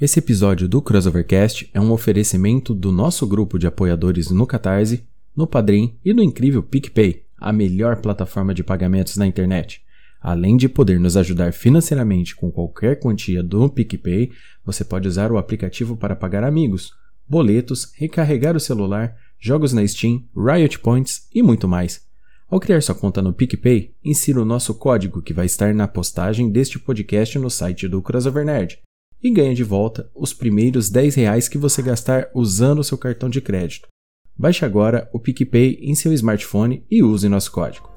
[0.00, 5.44] Esse episódio do Crossovercast é um oferecimento do nosso grupo de apoiadores no Catarse, no
[5.44, 9.82] Padrim e no incrível PicPay, a melhor plataforma de pagamentos na internet.
[10.20, 14.30] Além de poder nos ajudar financeiramente com qualquer quantia do PicPay,
[14.64, 16.92] você pode usar o aplicativo para pagar amigos,
[17.28, 22.06] boletos, recarregar o celular, jogos na Steam, Riot Points e muito mais.
[22.48, 26.52] Ao criar sua conta no PicPay, insira o nosso código que vai estar na postagem
[26.52, 28.78] deste podcast no site do Crossover Nerd
[29.22, 33.28] e ganha de volta os primeiros 10 reais que você gastar usando o seu cartão
[33.28, 33.88] de crédito.
[34.36, 37.88] Baixe agora o PicPay em seu smartphone e use nosso código.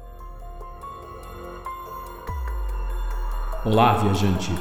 [3.64, 4.52] Olá, viajante!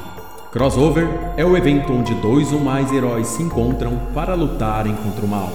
[0.51, 5.27] Crossover é o evento onde dois ou mais heróis se encontram para lutarem contra o
[5.27, 5.49] mal.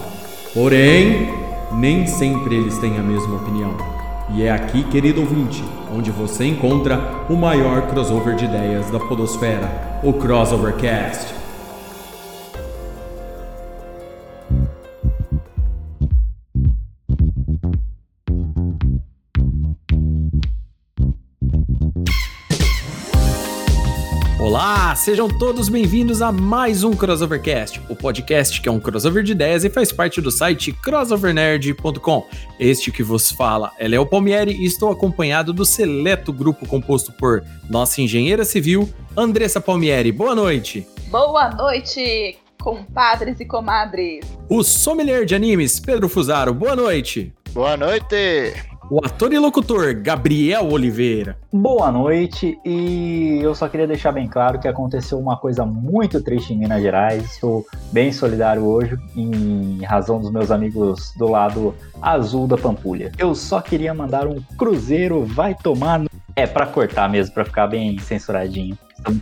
[0.53, 1.29] Porém,
[1.75, 3.96] nem sempre eles têm a mesma opinião.
[4.35, 5.63] E é aqui, querido ouvinte,
[5.95, 11.46] onde você encontra o maior crossover de ideias da Podosfera, o Crossovercast.
[24.57, 29.33] Olá, sejam todos bem-vindos a mais um Crossovercast, o podcast que é um crossover de
[29.33, 32.27] ideias e faz parte do site crossovernerd.com.
[32.59, 37.45] Este que vos fala é Léo Palmieri e estou acompanhado do seleto grupo composto por
[37.69, 40.11] nossa engenheira civil, Andressa Palmieri.
[40.11, 40.89] Boa noite.
[41.09, 44.25] Boa noite, compadres e comadres.
[44.49, 46.55] O sommelier de animes, Pedro Fusaro.
[46.55, 47.31] Boa noite.
[47.53, 48.55] Boa noite.
[48.89, 51.37] O ator e locutor Gabriel Oliveira.
[51.53, 56.53] Boa noite e eu só queria deixar bem claro que aconteceu uma coisa muito triste
[56.53, 57.25] em Minas Gerais.
[57.25, 63.11] Estou bem solidário hoje em razão dos meus amigos do lado azul da Pampulha.
[63.19, 66.09] Eu só queria mandar um cruzeiro vai tomar no...
[66.37, 68.79] É para cortar mesmo, para ficar bem censuradinho.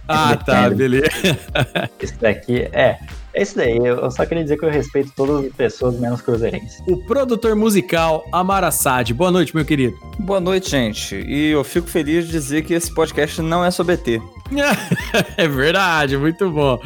[0.08, 1.08] Ah, tá, beleza.
[2.00, 2.98] Isso daqui é
[3.34, 6.78] é isso daí, eu só queria dizer que eu respeito todas as pessoas, menos cruzeirenses.
[6.86, 9.12] O produtor musical Amar Assad.
[9.12, 9.92] Boa noite, meu querido.
[10.20, 11.16] Boa noite, gente.
[11.16, 14.22] E eu fico feliz de dizer que esse podcast não é sobre ET.
[15.36, 16.78] é verdade, muito bom.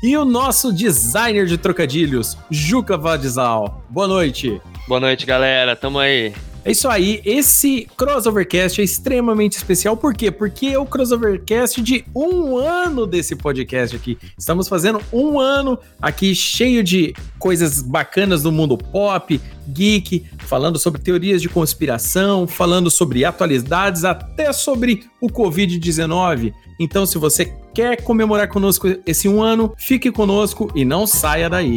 [0.00, 3.82] E o nosso designer de trocadilhos, Juca Vadizal.
[3.90, 4.62] Boa noite.
[4.86, 5.74] Boa noite, galera.
[5.74, 6.32] Tamo aí.
[6.66, 10.32] É isso aí, esse crossovercast é extremamente especial, por quê?
[10.32, 14.18] Porque é o crossovercast de um ano desse podcast aqui.
[14.36, 21.00] Estamos fazendo um ano aqui cheio de coisas bacanas do mundo pop, geek, falando sobre
[21.00, 26.52] teorias de conspiração, falando sobre atualidades, até sobre o Covid-19.
[26.80, 31.76] Então, se você quer comemorar conosco esse um ano, fique conosco e não saia daí.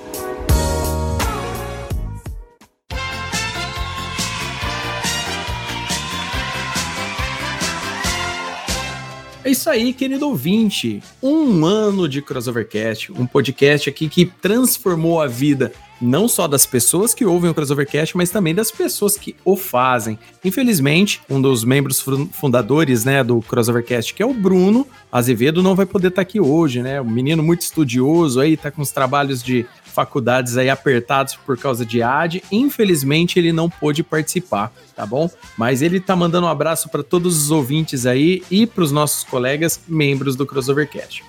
[9.43, 11.01] É isso aí, querido ouvinte.
[11.21, 15.71] Um ano de Crossovercast, um podcast aqui que transformou a vida
[16.01, 20.17] não só das pessoas que ouvem o Crossovercast, mas também das pessoas que o fazem.
[20.43, 25.85] Infelizmente, um dos membros fundadores, né, do Crossovercast, que é o Bruno Azevedo, não vai
[25.85, 26.99] poder estar aqui hoje, né?
[26.99, 31.85] Um menino muito estudioso aí, tá com os trabalhos de faculdades aí apertados por causa
[31.85, 32.43] de AD.
[32.51, 35.29] Infelizmente, ele não pôde participar, tá bom?
[35.57, 39.23] Mas ele tá mandando um abraço para todos os ouvintes aí e para os nossos
[39.23, 41.23] colegas membros do Crossovercast.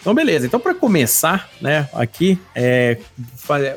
[0.00, 0.46] Então, beleza.
[0.46, 2.98] Então, para começar, né, aqui, é,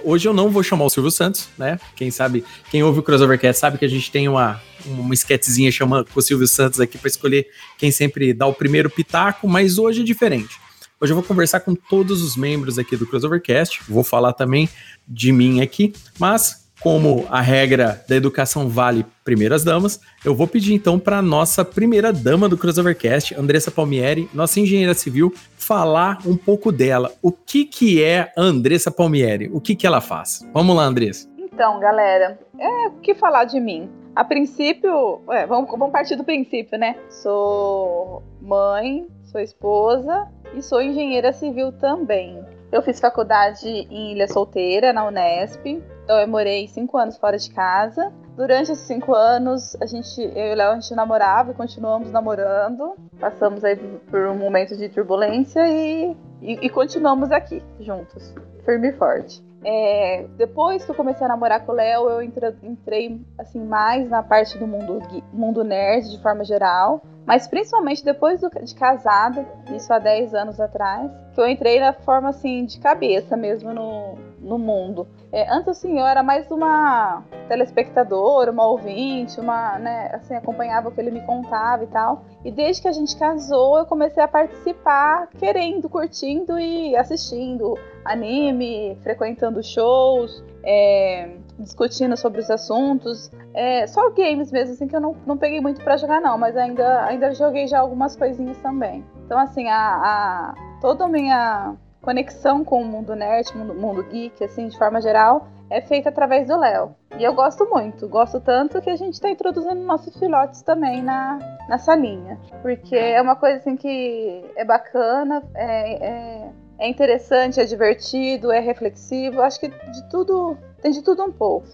[0.04, 1.80] hoje eu não vou chamar o Silvio Santos, né?
[1.96, 6.08] Quem sabe, quem ouve o Crossovercast sabe que a gente tem uma, uma esquetezinha chamando
[6.14, 10.04] o Silvio Santos aqui para escolher quem sempre dá o primeiro pitaco, mas hoje é
[10.04, 10.60] diferente.
[11.04, 14.70] Hoje eu vou conversar com todos os membros aqui do Crossovercast, vou falar também
[15.08, 20.76] de mim aqui, mas como a regra da educação vale primeiras damas, eu vou pedir
[20.76, 26.72] então para nossa primeira dama do Crossovercast, Andressa Palmieri, nossa engenheira civil, falar um pouco
[26.72, 27.12] dela.
[27.20, 29.50] O que que é a Andressa Palmieri?
[29.52, 30.48] O que que ela faz?
[30.54, 31.28] Vamos lá, Andressa.
[31.36, 33.90] Então, galera, é o que falar de mim?
[34.16, 36.96] A princípio, é, vamos, vamos partir do princípio, né?
[37.10, 42.44] Sou mãe, sou esposa e sou engenheira civil também.
[42.72, 45.66] Eu fiz faculdade em Ilha Solteira, na Unesp.
[45.66, 48.12] Então eu morei cinco anos fora de casa.
[48.36, 52.12] Durante esses cinco anos, a gente, eu e o Léo, a gente namorava e continuamos
[52.12, 52.96] namorando.
[53.20, 53.76] Passamos aí
[54.10, 58.34] por um momento de turbulência e, e, e continuamos aqui juntos.
[58.64, 59.44] firme e forte.
[59.64, 64.10] É, depois que eu comecei a namorar com o Léo, eu entre, entrei assim mais
[64.10, 65.00] na parte do mundo,
[65.32, 67.02] mundo nerd de forma geral.
[67.26, 71.94] Mas principalmente depois do, de casada, isso há 10 anos atrás, que eu entrei na
[71.94, 75.08] forma assim de cabeça mesmo no, no mundo.
[75.32, 80.92] É, antes assim, eu era mais uma telespectadora, uma ouvinte, uma, né, assim, acompanhava o
[80.92, 82.26] que ele me contava e tal.
[82.44, 88.98] E desde que a gente casou, eu comecei a participar, querendo, curtindo e assistindo anime,
[89.04, 91.30] frequentando shows, é,
[91.60, 93.32] discutindo sobre os assuntos.
[93.54, 96.58] É, só games mesmo, assim, que eu não, não peguei muito para jogar, não, mas
[96.58, 99.06] ainda, ainda joguei já algumas coisinhas também.
[99.26, 104.44] Então, assim, a, a toda a minha conexão com o mundo nerd, mundo, mundo geek,
[104.44, 106.96] assim, de forma geral, é feita através do Léo.
[107.18, 111.40] E eu gosto muito, gosto tanto que a gente está introduzindo nossos filhotes também na,
[111.70, 112.38] nessa linha.
[112.62, 116.50] Porque é uma coisa assim que é bacana, é, é,
[116.80, 119.42] é interessante, é divertido, é reflexivo.
[119.42, 121.68] Acho que de tudo, tem de tudo um pouco.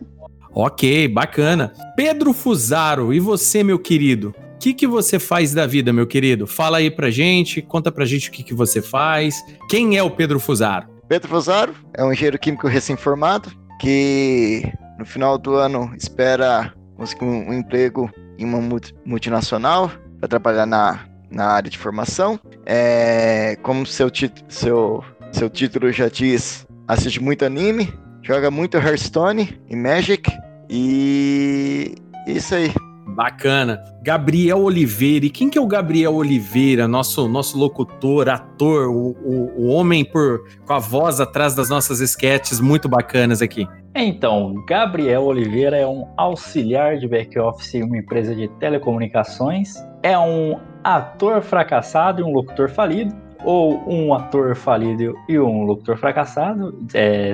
[0.53, 1.73] Ok, bacana.
[1.95, 4.33] Pedro Fusaro, e você, meu querido?
[4.57, 6.47] O que, que você faz da vida, meu querido?
[6.47, 9.35] Fala aí pra gente, conta pra gente o que, que você faz.
[9.69, 10.87] Quem é o Pedro Fusaro?
[11.07, 14.63] Pedro Fusaro é um engenheiro químico recém-formado que
[14.97, 18.09] no final do ano espera conseguir um, emprego
[18.39, 18.59] em uma
[19.05, 22.39] multinacional para trabalhar na, na área de formação.
[22.65, 24.09] É, como seu,
[24.49, 27.93] seu, seu título já diz, assiste muito anime,
[28.23, 30.31] joga muito Hearthstone e Magic
[30.67, 31.93] e
[32.25, 32.73] isso aí.
[33.17, 33.83] Bacana.
[34.03, 35.25] Gabriel Oliveira.
[35.25, 40.05] E quem que é o Gabriel Oliveira, nosso, nosso locutor, ator, o, o, o homem
[40.05, 43.67] por, com a voz atrás das nossas sketches muito bacanas aqui?
[43.95, 49.73] Então, Gabriel Oliveira é um auxiliar de back-office em uma empresa de telecomunicações,
[50.03, 55.97] é um ator fracassado e um locutor falido, ou um ator falido e um locutor
[55.97, 57.33] fracassado, é,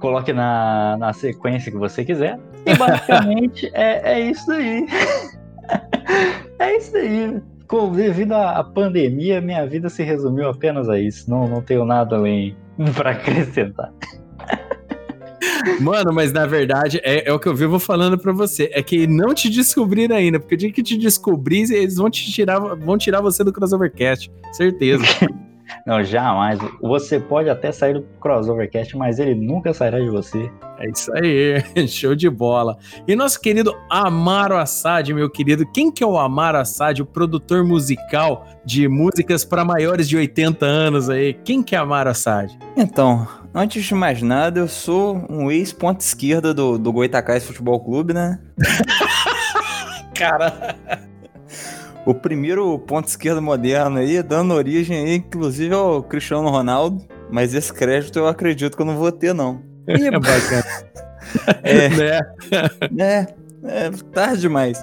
[0.00, 2.38] coloque na, na sequência que você quiser.
[2.68, 4.86] E basicamente é, é isso aí.
[6.58, 7.40] é isso aí.
[7.66, 11.28] Com, devido à pandemia, minha vida se resumiu apenas a isso.
[11.30, 12.56] Não, não tenho nada além
[12.96, 13.92] para acrescentar.
[15.80, 18.70] Mano, mas na verdade é, é, o que eu vivo falando pra você.
[18.72, 22.30] É que não te descobriram ainda, porque o dia que te descobrir, eles vão te
[22.32, 24.30] tirar, vão tirar você do crossovercast.
[24.52, 25.04] Certeza.
[25.86, 26.58] Não, jamais.
[26.80, 30.50] Você pode até sair do crossovercast, mas ele nunca sairá de você.
[30.78, 32.76] É isso aí, show de bola.
[33.06, 37.64] E nosso querido Amaro Assad, meu querido, quem que é o Amaro Assad, o produtor
[37.64, 41.34] musical de músicas para maiores de 80 anos aí?
[41.44, 42.56] Quem que é Amaro Assad?
[42.76, 48.14] Então, antes de mais nada, eu sou um ex-ponta esquerda do, do Goitacás Futebol Clube,
[48.14, 48.38] né?
[50.14, 50.76] Cara
[52.08, 57.06] o primeiro ponto esquerdo moderno aí, dando origem aí, inclusive ao Cristiano Ronaldo.
[57.30, 59.60] Mas esse crédito eu acredito que eu não vou ter, não.
[59.86, 60.64] E, é bacana.
[61.62, 61.88] é,
[62.90, 63.26] né?
[63.62, 64.82] é, é, tarde demais.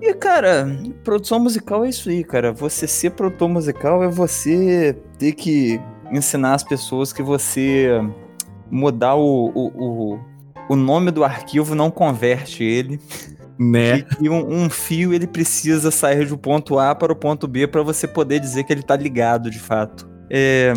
[0.00, 0.68] E, cara,
[1.02, 2.52] produção musical é isso aí, cara.
[2.52, 5.80] Você ser produtor musical é você ter que
[6.12, 8.00] ensinar as pessoas que você
[8.70, 10.20] mudar o, o, o,
[10.68, 13.00] o nome do arquivo não converte ele.
[13.60, 14.06] Né?
[14.18, 17.82] E um, um, fio ele precisa sair do ponto A para o ponto B para
[17.82, 20.08] você poder dizer que ele tá ligado de fato.
[20.30, 20.72] É,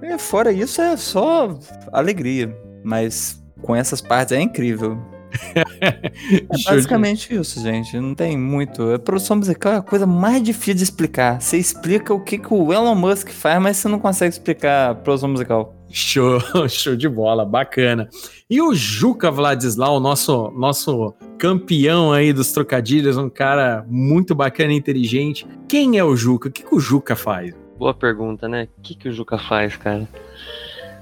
[0.00, 1.58] é, fora isso é só
[1.92, 4.96] alegria, mas com essas partes é incrível.
[5.50, 7.98] é basicamente isso, gente.
[7.98, 8.92] Não tem muito.
[8.92, 11.40] A produção musical é a coisa mais difícil de explicar.
[11.40, 14.94] Você explica o que, que o Elon Musk faz, mas você não consegue explicar a
[14.94, 15.74] produção musical.
[15.94, 18.08] Show, show de bola, bacana.
[18.50, 24.76] E o Juca Vladislau, nosso, nosso campeão aí dos trocadilhos, um cara muito bacana e
[24.76, 25.46] inteligente.
[25.68, 26.48] Quem é o Juca?
[26.48, 27.54] O que, que o Juca faz?
[27.78, 28.66] Boa pergunta, né?
[28.76, 30.08] O que, que o Juca faz, cara?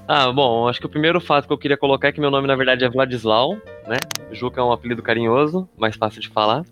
[0.07, 2.47] Ah, bom, acho que o primeiro fato que eu queria colocar é que meu nome
[2.47, 3.53] na verdade é Vladislau,
[3.87, 3.97] né?
[4.31, 6.63] Juca é um apelido carinhoso, mais fácil de falar.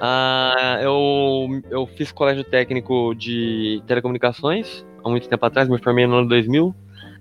[0.00, 6.18] Ah, eu, eu fiz colégio técnico de telecomunicações há muito tempo atrás, me formei no
[6.18, 6.72] ano 2000.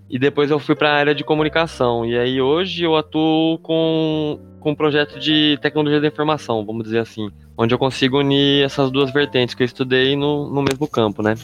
[0.09, 2.05] E depois eu fui para a área de comunicação.
[2.05, 6.99] E aí hoje eu atuo com, com um projeto de tecnologia da informação, vamos dizer
[6.99, 7.29] assim.
[7.57, 11.35] Onde eu consigo unir essas duas vertentes que eu estudei no, no mesmo campo, né?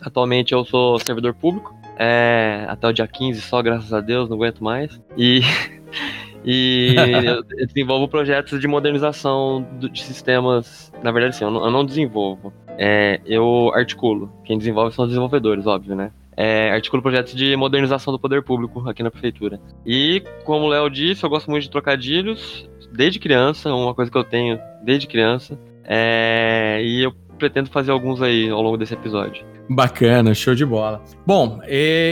[0.00, 4.36] Atualmente eu sou servidor público, é, até o dia 15 só, graças a Deus, não
[4.36, 5.00] aguento mais.
[5.16, 5.42] E,
[6.44, 10.92] e eu desenvolvo projetos de modernização de sistemas.
[11.02, 12.52] Na verdade, sim, eu não, desenvolvo.
[12.78, 14.32] É, eu articulo.
[14.44, 16.10] Quem desenvolve são os desenvolvedores, óbvio, né?
[16.36, 19.60] É, articulo projetos de modernização do poder público aqui na prefeitura.
[19.84, 24.16] E, como o Léo disse, eu gosto muito de trocadilhos desde criança, uma coisa que
[24.16, 25.58] eu tenho desde criança.
[25.84, 29.44] É, e eu pretendo fazer alguns aí ao longo desse episódio.
[29.68, 31.02] Bacana, show de bola.
[31.26, 31.60] Bom,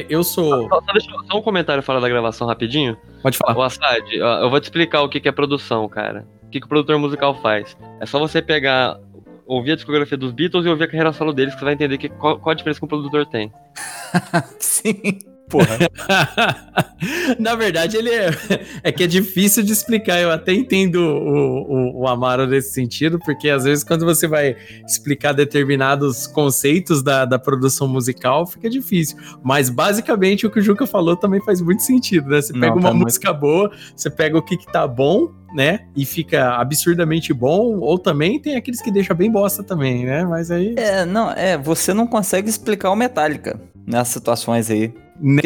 [0.08, 0.68] eu sou.
[0.68, 2.96] Só, só, deixa, só um comentário fora da gravação rapidinho.
[3.22, 3.56] Pode falar.
[3.56, 6.26] O Assad, eu vou te explicar o que que é produção, cara.
[6.44, 7.76] O que, que o produtor musical faz.
[8.00, 8.98] É só você pegar,
[9.50, 11.98] ouvir a discografia dos Beatles e ouvir a carreira solo deles, que você vai entender
[11.98, 13.52] que, qual, qual a diferença que um produtor tem.
[14.60, 15.18] Sim.
[15.50, 15.78] Porra.
[17.38, 18.30] Na verdade, ele é,
[18.84, 20.20] é que é difícil de explicar.
[20.20, 24.56] Eu até entendo o, o, o Amaro nesse sentido, porque às vezes quando você vai
[24.86, 29.16] explicar determinados conceitos da, da produção musical, fica difícil.
[29.42, 32.40] Mas basicamente o que o Juca falou também faz muito sentido, né?
[32.40, 35.30] Você Não, pega tá uma muito- música boa, você pega o que, que tá bom,
[35.54, 35.80] né?
[35.96, 40.24] E fica absurdamente bom, ou também tem aqueles que deixam bem bosta também, né?
[40.24, 40.74] Mas aí.
[40.76, 44.92] É, não, é, você não consegue explicar o Metallica nessas situações aí.
[45.20, 45.42] Né?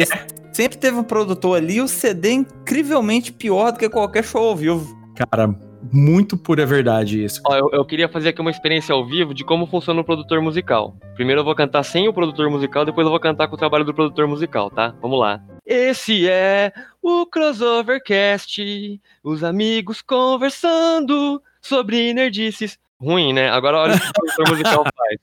[0.53, 4.55] Sempre teve um produtor ali, o CD é incrivelmente pior do que qualquer show ao
[4.55, 4.95] vivo.
[5.15, 5.53] Cara,
[5.91, 7.41] muito pura verdade isso.
[7.45, 10.41] Ó, eu, eu queria fazer aqui uma experiência ao vivo de como funciona o produtor
[10.41, 10.95] musical.
[11.15, 13.85] Primeiro eu vou cantar sem o produtor musical, depois eu vou cantar com o trabalho
[13.85, 14.95] do produtor musical, tá?
[15.01, 15.41] Vamos lá.
[15.65, 22.77] Esse é o Crossovercast, os amigos conversando sobre nerdices.
[22.99, 23.49] Ruim, né?
[23.49, 25.19] Agora olha o que o produtor musical faz.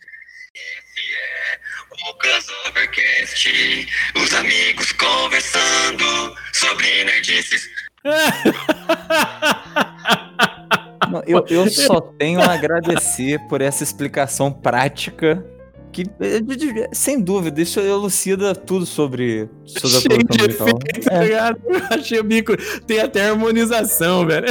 [2.10, 7.68] O Crossovercast, os amigos conversando sobre nerdices.
[11.10, 15.44] Não, Eu, eu só tenho a agradecer por essa explicação prática.
[15.92, 20.66] Que, eh, de- de- sem dúvida, isso elucida tudo sobre, sobre a Cheio de produção
[20.66, 20.78] musical.
[20.88, 21.60] efeito, tá ligado?
[21.68, 22.56] Eu achei o bico.
[22.86, 24.46] Tem até harmonização, velho.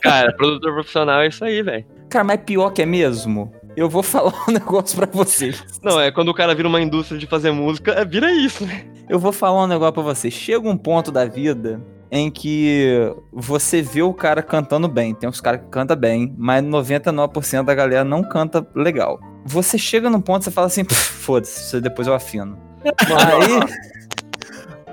[0.00, 1.84] Cara, produtor profissional é isso aí, velho.
[2.08, 5.62] Cara, mas pior que é mesmo, eu vou falar um negócio pra vocês.
[5.82, 8.84] Não, é quando o cara vira uma indústria de fazer música, é, vira isso, né?
[9.08, 10.32] Eu vou falar um negócio pra vocês.
[10.34, 11.80] Chega um ponto da vida
[12.10, 15.14] em que você vê o cara cantando bem.
[15.14, 19.18] Tem uns caras que cantam bem, mas 99% da galera não canta legal.
[19.44, 22.58] Você chega num ponto você fala assim, "Pff, foda-se, depois eu afino.
[22.84, 23.60] Aí,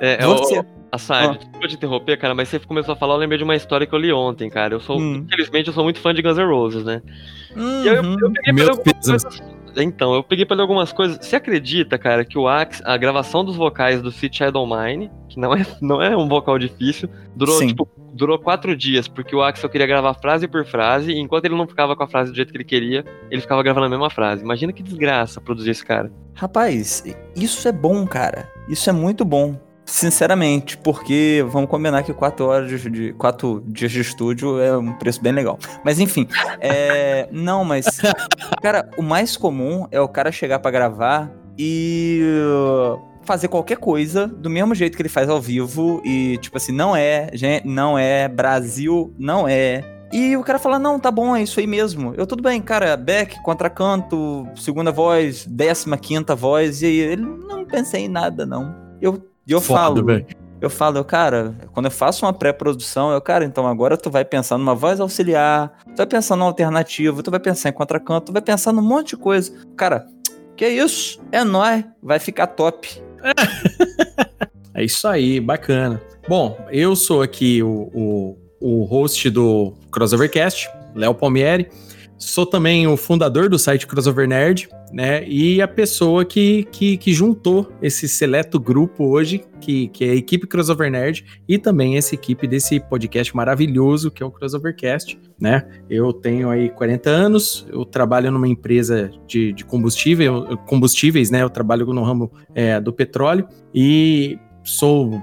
[0.01, 0.60] É, é você...
[0.60, 3.56] o, Assad, desculpa te interromper, cara, mas você começou a falar, eu lembrei de uma
[3.56, 4.74] história que eu li ontem, cara.
[4.75, 5.25] Eu sou, Hum.
[5.25, 7.01] infelizmente, eu sou muito fã de Guns N' Roses, né?
[7.56, 8.15] E aí eu, Uhum.
[8.20, 9.25] eu peguei Meu coisas.
[9.77, 11.18] Então, eu peguei pra ler algumas coisas.
[11.22, 15.38] Você acredita, cara, que o Axe, a gravação dos vocais do Child O' Mine, que
[15.38, 17.68] não é, não é um vocal difícil, durou, Sim.
[17.68, 21.56] tipo, durou quatro dias, porque o Axel queria gravar frase por frase, e enquanto ele
[21.58, 24.10] não ficava com a frase do jeito que ele queria, ele ficava gravando a mesma
[24.10, 24.42] frase.
[24.44, 26.10] Imagina que desgraça produzir esse cara.
[26.36, 27.04] Rapaz,
[27.36, 28.50] isso é bom, cara.
[28.70, 29.60] Isso é muito bom.
[29.86, 35.22] Sinceramente, porque vamos combinar que quatro horas de, quatro dias de estúdio é um preço
[35.22, 35.60] bem legal.
[35.84, 36.27] Mas enfim,
[36.60, 37.86] é, não, mas
[38.62, 42.22] cara, o mais comum é o cara chegar pra gravar e
[43.24, 46.96] fazer qualquer coisa do mesmo jeito que ele faz ao vivo e tipo assim, não
[46.96, 49.84] é, gente, não é Brasil, não é.
[50.12, 52.13] E o cara fala, não, tá bom, é isso aí mesmo.
[52.15, 57.65] Eu, tudo bem, cara, back, contracanto, segunda voz, décima quinta voz, e aí ele, não
[57.65, 58.74] pensei em nada, não.
[59.01, 59.22] Eu,
[59.54, 60.25] eu Foda, falo, velho.
[60.62, 64.58] eu falo, cara, quando eu faço uma pré-produção, eu, cara, então agora tu vai pensar
[64.58, 68.42] numa voz auxiliar, tu vai pensar numa alternativa, tu vai pensar em contracanto, tu vai
[68.42, 69.52] pensar num monte de coisa.
[69.78, 70.06] Cara,
[70.56, 71.20] que isso?
[71.32, 72.90] É nóis, vai ficar top.
[74.78, 76.02] É isso aí, bacana.
[76.28, 81.70] Bom, eu sou aqui o, o, o host do Crossovercast, Léo Palmieri.
[82.18, 85.27] Sou também o fundador do site Crossover Nerd, né?
[85.27, 90.15] E a pessoa que, que, que juntou esse seleto grupo hoje, que, que é a
[90.15, 95.68] equipe Crossover Nerd, e também essa equipe desse podcast maravilhoso que é o Crossovercast, né?
[95.89, 101.42] Eu tenho aí 40 anos, eu trabalho numa empresa de, de combustível, combustíveis, né?
[101.42, 105.22] Eu trabalho no ramo é, do petróleo e sou.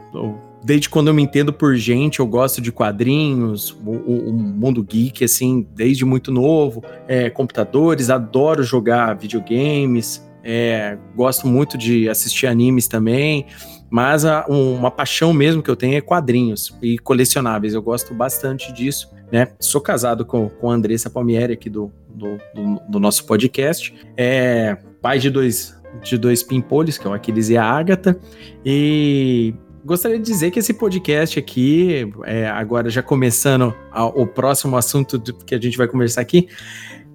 [0.65, 4.83] Desde quando eu me entendo por gente, eu gosto de quadrinhos, o, o- o mundo
[4.83, 12.47] geek, assim, desde muito novo, é, computadores, adoro jogar videogames, é, gosto muito de assistir
[12.47, 13.47] animes também,
[13.91, 18.15] mas a- um- uma paixão mesmo que eu tenho é quadrinhos e colecionáveis, eu gosto
[18.15, 19.49] bastante disso, né?
[19.59, 24.77] Sou casado com, com a Andressa Palmieri aqui do, do, do- do nosso podcast, é
[25.01, 28.17] pai de dois, de dois pimpolhos, que é o Aquiles e a Ágata,
[28.65, 29.55] e
[29.85, 35.19] gostaria de dizer que esse podcast aqui, é, agora já começando a- o próximo assunto
[35.19, 36.49] do- que a gente vai conversar aqui,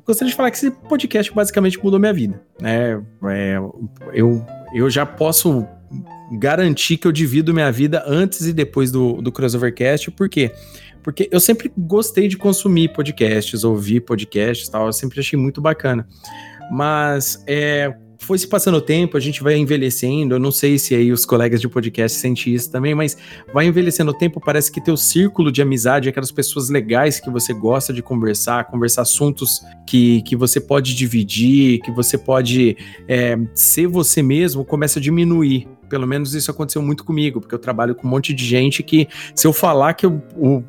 [0.06, 2.42] gostaria de falar que esse podcast basicamente mudou minha vida.
[2.62, 3.02] Né?
[3.26, 3.58] É,
[4.14, 5.66] eu, eu já posso
[6.40, 10.52] garantir que eu divido minha vida antes e depois do, do Crossovercast, por quê?
[11.02, 16.06] Porque eu sempre gostei de consumir podcasts, ouvir podcasts tal, eu sempre achei muito bacana.
[16.70, 20.36] Mas é, foi se passando o tempo, a gente vai envelhecendo.
[20.36, 23.18] Eu não sei se aí os colegas de podcast sentem isso também, mas
[23.54, 27.54] vai envelhecendo o tempo, parece que teu círculo de amizade, aquelas pessoas legais que você
[27.54, 32.76] gosta de conversar, conversar assuntos que, que você pode dividir, que você pode
[33.08, 35.68] é, ser você mesmo, começa a diminuir.
[35.90, 39.08] Pelo menos isso aconteceu muito comigo, porque eu trabalho com um monte de gente que,
[39.34, 40.62] se eu falar que eu, o,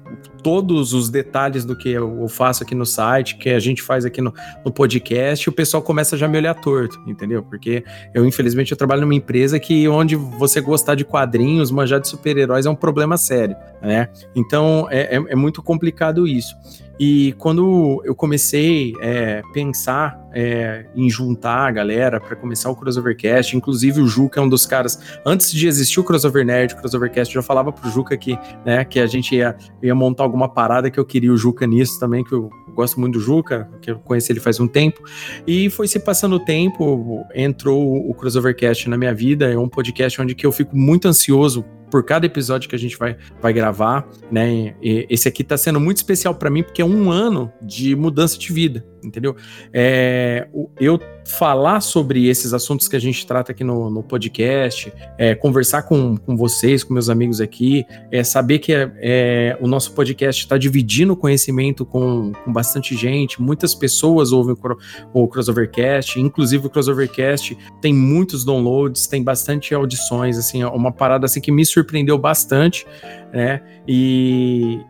[0.42, 4.20] todos os detalhes do que eu faço aqui no site, que a gente faz aqui
[4.20, 4.32] no,
[4.64, 7.42] no, podcast, o pessoal começa já a me olhar torto, entendeu?
[7.42, 7.84] Porque
[8.14, 12.66] eu, infelizmente, eu trabalho numa empresa que onde você gostar de quadrinhos, manjar de super-heróis
[12.66, 14.08] é um problema sério, né?
[14.34, 16.56] Então é, é, é muito complicado isso.
[16.98, 22.76] E quando eu comecei a é, pensar é, em juntar a galera para começar o
[22.76, 26.76] Crossovercast, inclusive o Juca é um dos caras, antes de existir o Crossover Nerd, o
[26.76, 30.48] Crossovercast, eu já falava pro Juca que, né, que a gente ia, ia montar alguma
[30.48, 33.90] parada que eu queria o Juca nisso também, que eu gosto muito do Juca, que
[33.90, 35.02] eu conheci ele faz um tempo.
[35.44, 40.20] E foi se passando o tempo, entrou o Crossovercast na minha vida, é um podcast
[40.22, 44.08] onde que eu fico muito ansioso por cada episódio que a gente vai, vai gravar,
[44.30, 44.74] né?
[44.82, 48.38] E esse aqui tá sendo muito especial para mim porque é um ano de mudança
[48.38, 49.36] de vida, entendeu?
[49.72, 55.34] É, eu falar sobre esses assuntos que a gente trata aqui no, no podcast, é,
[55.34, 59.92] conversar com, com vocês, com meus amigos aqui, é, saber que é, é o nosso
[59.92, 66.66] podcast está dividindo conhecimento com, com bastante gente, muitas pessoas ouvem o, o Crossovercast, inclusive
[66.66, 71.64] o Crossovercast tem muitos downloads, tem bastante audições, assim, é uma parada assim que me
[71.64, 72.86] surpreendeu bastante,
[73.32, 73.62] né?
[73.86, 74.80] E,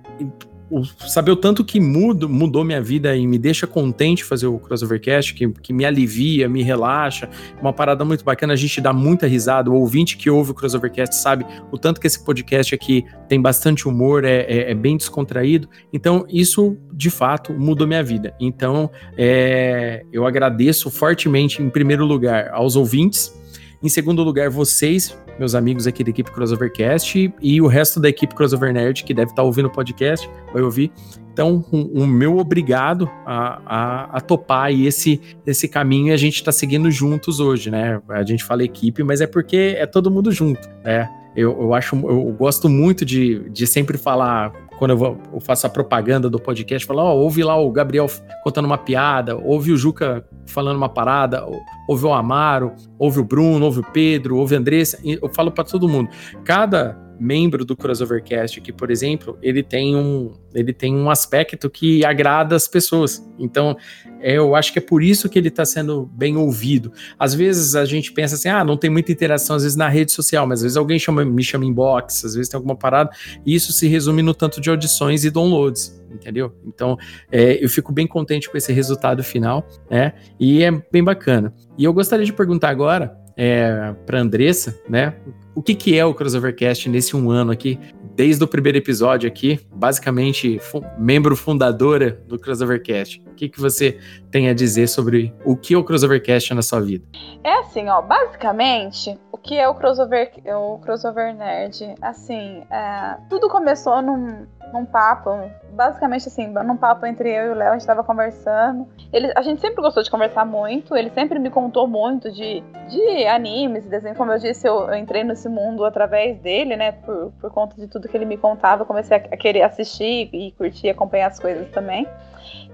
[0.71, 4.59] o, saber o tanto que mudo, mudou minha vida e me deixa contente fazer o
[4.59, 7.29] Crossovercast, que, que me alivia, me relaxa.
[7.61, 9.71] Uma parada muito bacana, a gente dá muita risada.
[9.71, 13.89] O ouvinte que ouve o Crossovercast sabe o tanto que esse podcast aqui tem bastante
[13.89, 15.69] humor, é, é, é bem descontraído.
[15.93, 18.35] Então, isso de fato mudou minha vida.
[18.41, 23.37] Então, é, eu agradeço fortemente, em primeiro lugar, aos ouvintes.
[23.83, 28.35] Em segundo lugar, vocês meus amigos aqui da equipe Crossovercast e o resto da equipe
[28.35, 30.91] Crossover Nerd que deve estar ouvindo o podcast, vai ouvir.
[31.33, 36.17] Então, o um, um meu obrigado a, a, a, topar esse, esse caminho e a
[36.17, 38.03] gente está seguindo juntos hoje, né?
[38.09, 41.09] A gente fala equipe, mas é porque é todo mundo junto, né?
[41.37, 45.67] Eu, eu acho, eu gosto muito de, de sempre falar quando eu, vou, eu, faço
[45.67, 48.07] a propaganda do podcast, falar, ó, oh, ouve lá o Gabriel
[48.45, 51.45] contando uma piada, ouve o Juca falando uma parada,
[51.89, 55.65] ouve o Amaro, ouve o Bruno, ouve o Pedro, ouve a Andressa, eu falo para
[55.65, 56.09] todo mundo.
[56.45, 62.05] Cada membro do Crossovercast aqui, por exemplo, ele tem um, ele tem um aspecto que
[62.05, 63.27] agrada as pessoas.
[63.39, 63.77] Então,
[64.21, 66.93] é, eu acho que é por isso que ele está sendo bem ouvido.
[67.19, 70.13] Às vezes a gente pensa assim, ah, não tem muita interação, às vezes na rede
[70.13, 73.11] social, mas às vezes alguém chama, me chama inbox, às vezes tem alguma parada,
[73.45, 76.55] e isso se resume no tanto de audições e downloads, entendeu?
[76.67, 76.97] Então,
[77.31, 80.13] é, eu fico bem contente com esse resultado final, né?
[80.39, 81.55] E é bem bacana.
[81.77, 85.15] E eu gostaria de perguntar agora é, para Andressa, né?
[85.55, 87.79] O que, que é o Crossovercast nesse um ano aqui?
[88.15, 90.61] Desde o primeiro episódio aqui, basicamente
[90.99, 93.23] membro fundadora do Crossovercast.
[93.27, 93.97] O que, que você
[94.31, 97.05] tem a dizer sobre o que é o Crossovercast na sua vida?
[97.45, 99.17] É assim, ó, basicamente,
[99.49, 101.95] que é o Crossover, o crossover Nerd?
[102.03, 105.31] Assim, é, tudo começou num, num papo,
[105.71, 108.87] basicamente assim, num papo entre eu e o Léo, a gente tava conversando.
[109.11, 113.27] Ele, a gente sempre gostou de conversar muito, ele sempre me contou muito de, de
[113.27, 114.15] animes, desenho.
[114.15, 116.93] Como eu disse, eu, eu entrei nesse mundo através dele, né?
[116.93, 120.53] Por, por conta de tudo que ele me contava, comecei a, a querer assistir e
[120.59, 122.07] curtir, acompanhar as coisas também.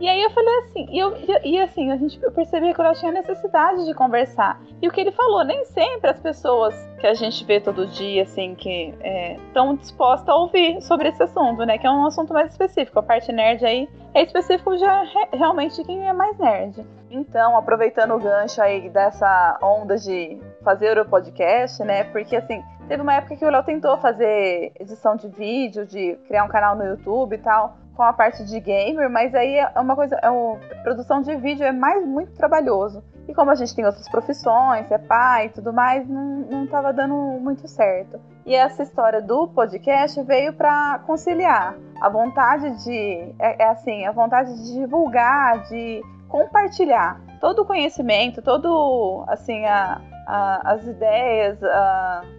[0.00, 2.94] E aí eu falei assim, e, eu, e, e assim, a gente percebia que ela
[2.94, 4.60] tinha necessidade de conversar.
[4.82, 8.24] E o que ele falou, nem sempre as pessoas que a gente vê todo dia,
[8.24, 8.92] assim, que
[9.46, 11.78] estão é, dispostas a ouvir sobre esse assunto, né?
[11.78, 12.98] Que é um assunto mais específico.
[12.98, 16.84] A parte nerd aí é específico já re, realmente de quem é mais nerd.
[17.08, 22.02] Então, aproveitando o gancho aí dessa onda de fazer o podcast, né?
[22.04, 26.42] Porque assim, teve uma época que o Léo tentou fazer edição de vídeo, de criar
[26.42, 29.94] um canal no YouTube e tal com a parte de gamer, mas aí é uma
[29.94, 33.02] coisa, é produção de vídeo é mais muito trabalhoso.
[33.26, 36.92] E como a gente tem outras profissões, é pai e tudo mais, não, não tava
[36.92, 38.20] dando muito certo.
[38.44, 44.12] E essa história do podcast veio para conciliar a vontade de, é, é assim, a
[44.12, 51.58] vontade de divulgar, de compartilhar todo o conhecimento, todo, assim, a, as ideias,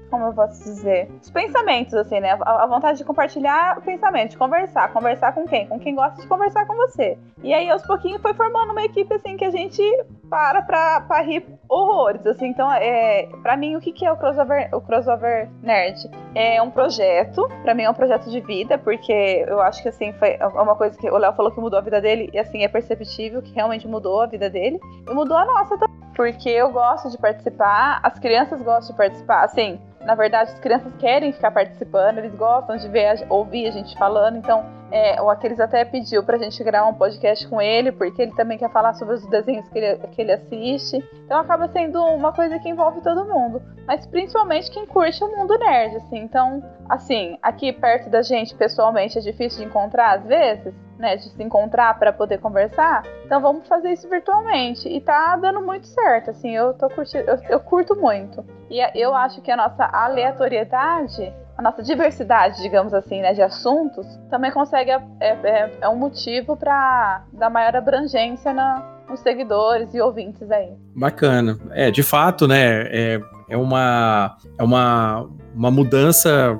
[0.10, 2.38] como eu posso dizer, os pensamentos, assim, né?
[2.42, 4.92] A, a, vontade de compartilhar o pensamento, de conversar.
[4.94, 5.68] Conversar com quem?
[5.68, 7.18] Com quem gosta de conversar com você.
[7.44, 9.82] E aí, aos pouquinhos, foi formando uma equipe, assim, que a gente
[10.30, 12.48] para pra, pra rir horrores, assim.
[12.48, 16.10] Então, é, pra mim, o que, que é o crossover, o crossover Nerd?
[16.34, 20.14] É um projeto, pra mim é um projeto de vida, porque eu acho que, assim,
[20.14, 22.68] foi uma coisa que o Léo falou que mudou a vida dele, e, assim, é
[22.68, 24.80] perceptível que realmente mudou a vida dele.
[25.10, 29.44] E mudou a nossa também porque eu gosto de participar, as crianças gostam de participar.
[29.44, 33.96] Assim, na verdade, as crianças querem ficar participando, eles gostam de ver, ouvir a gente
[33.98, 34.38] falando.
[34.38, 38.34] Então, é, o Aquiles até pediu pra gente gravar um podcast com ele, porque ele
[38.34, 41.04] também quer falar sobre os desenhos que ele, que ele assiste.
[41.26, 45.58] Então, acaba sendo uma coisa que envolve todo mundo, mas principalmente quem curte o mundo
[45.58, 46.18] nerd, assim.
[46.18, 51.30] Então, assim, aqui perto da gente, pessoalmente, é difícil de encontrar às vezes né, de
[51.30, 53.04] se encontrar para poder conversar.
[53.26, 54.88] Então vamos fazer isso virtualmente.
[54.88, 58.46] E tá dando muito certo, assim, eu tô curtindo, eu, eu curto muito.
[58.70, 64.06] E eu acho que a nossa aleatoriedade, a nossa diversidade, digamos assim, né, de assuntos,
[64.30, 70.02] também consegue é, é, é um motivo para dar maior abrangência na, nos seguidores e
[70.02, 70.74] ouvintes aí.
[70.96, 71.58] Bacana.
[71.72, 76.60] É, de fato, né, é, é uma é uma, uma mudança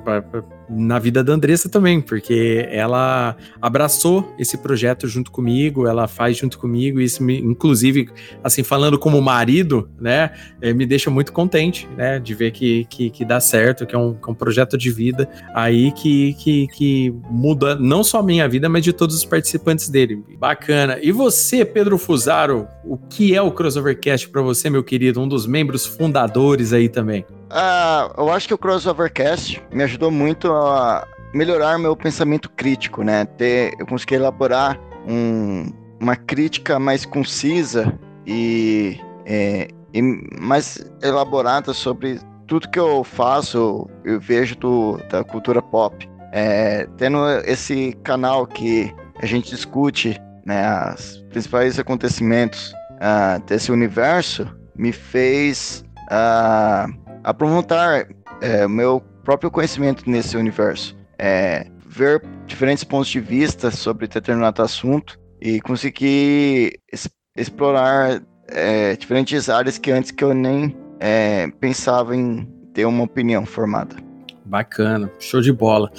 [0.68, 6.58] na vida da Andressa também, porque ela abraçou esse projeto junto comigo, ela faz junto
[6.58, 8.08] comigo, e isso me, inclusive,
[8.42, 13.10] assim, falando como marido, né, eh, me deixa muito contente, né, de ver que, que,
[13.10, 16.66] que dá certo, que é, um, que é um projeto de vida aí que, que,
[16.68, 20.22] que muda não só a minha vida, mas de todos os participantes dele.
[20.38, 20.98] Bacana.
[21.00, 25.46] E você, Pedro Fusaro, o que é o Crossovercast para você, meu querido, um dos
[25.46, 27.24] membros fundadores aí também?
[27.50, 33.24] Ah, eu acho que o Crossovercast me ajudou muito a melhorar meu pensamento crítico, né?
[33.24, 40.02] Ter, eu consegui elaborar um, uma crítica mais concisa e, é, e,
[40.40, 46.08] mais elaborada sobre tudo que eu faço, eu vejo do, da cultura pop.
[46.32, 54.46] É, tendo esse canal que a gente discute né, os principais acontecimentos uh, desse universo,
[54.76, 58.06] me fez uh, aprofundar
[58.40, 65.18] é, meu próprio conhecimento nesse universo, é, ver diferentes pontos de vista sobre determinado assunto
[65.40, 72.48] e conseguir es explorar é, diferentes áreas que antes que eu nem é, pensava em
[72.72, 73.96] ter uma opinião formada.
[74.44, 75.90] Bacana, show de bola.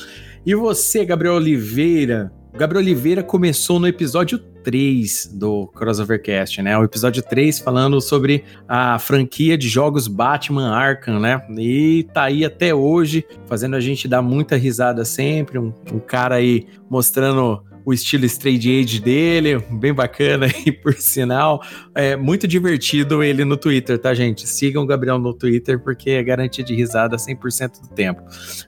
[0.46, 2.32] E você, Gabriel Oliveira?
[2.58, 6.76] Gabriel Oliveira começou no episódio 3 do Crossovercast, né?
[6.76, 11.40] O episódio 3 falando sobre a franquia de jogos Batman Arkham, né?
[11.56, 15.60] E tá aí até hoje, fazendo a gente dar muita risada sempre.
[15.60, 21.62] Um, um cara aí mostrando o estilo Straight Age dele, bem bacana e por sinal,
[21.96, 24.46] é muito divertido ele no Twitter, tá, gente?
[24.46, 28.22] Sigam o Gabriel no Twitter porque é garantia de risada 100% do tempo.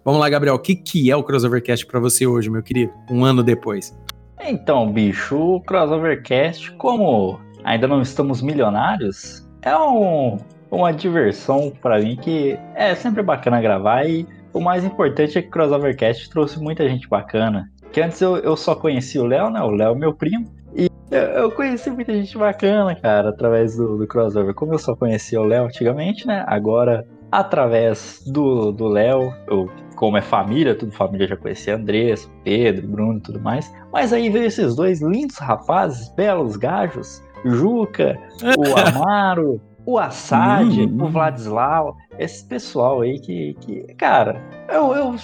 [0.05, 2.93] Vamos lá, Gabriel, o que, que é o Crossovercast para você hoje, meu querido?
[3.11, 3.93] Um ano depois.
[4.39, 10.37] Então, bicho, o Crossovercast, como ainda não estamos milionários, é um,
[10.71, 15.49] uma diversão para mim que é sempre bacana gravar e o mais importante é que
[15.49, 17.69] o Crossovercast trouxe muita gente bacana.
[17.91, 19.61] Que antes eu, eu só conhecia o Léo, né?
[19.61, 20.51] O Léo é meu primo.
[20.75, 24.53] E eu conheci muita gente bacana, cara, através do, do crossover.
[24.53, 26.43] Como eu só conhecia o Léo antigamente, né?
[26.47, 33.17] Agora, através do Léo, eu como é família, tudo família já conhecia Andrés, Pedro, Bruno
[33.17, 33.69] e tudo mais.
[33.91, 38.17] Mas aí veio esses dois lindos rapazes, belos gajos, Juca,
[38.57, 41.03] o Amaro, o Assad, uhum.
[41.03, 45.15] o Vladislau, esse pessoal aí que, que cara, eu, eu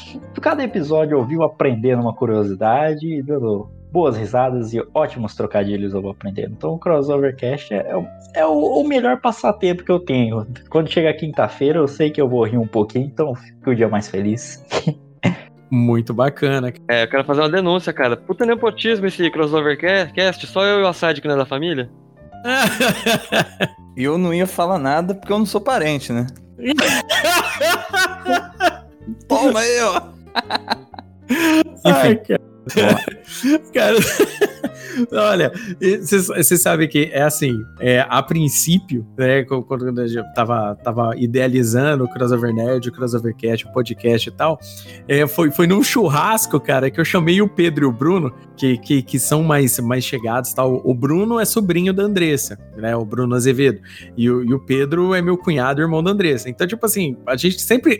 [0.41, 6.01] cada episódio eu viu aprendendo uma curiosidade e dando boas risadas e ótimos trocadilhos eu
[6.01, 6.53] vou aprendendo.
[6.57, 10.45] Então o Crossovercast é, é, é o, o, melhor passatempo que eu tenho.
[10.69, 13.87] Quando chega quinta-feira eu sei que eu vou rir um pouquinho, então fico o dia
[13.87, 14.65] mais feliz.
[15.69, 16.73] Muito bacana.
[16.87, 18.15] É, eu quero fazer uma denúncia, cara.
[18.15, 21.89] Puta nepotismo esse Crossovercast, só eu e o Assad que não é da família.
[23.97, 26.27] E eu não ia falar nada porque eu não sou parente, né?
[29.27, 30.01] Toma aí, ó.
[31.85, 32.41] Ai, cara.
[33.73, 33.97] cara,
[35.11, 35.51] olha,
[36.01, 42.09] você sabe que é assim, é, a princípio, né, quando eu tava, tava idealizando o
[42.09, 44.59] Crossover Nerd, o Crossover Cast, o podcast e tal,
[45.07, 48.77] é, foi, foi num churrasco, cara, que eu chamei o Pedro e o Bruno, que,
[48.77, 50.81] que, que são mais, mais chegados tal.
[50.83, 53.81] O Bruno é sobrinho da Andressa, né, o Bruno Azevedo,
[54.17, 56.49] e o, e o Pedro é meu cunhado, irmão da Andressa.
[56.49, 57.99] Então, tipo assim, a gente sempre...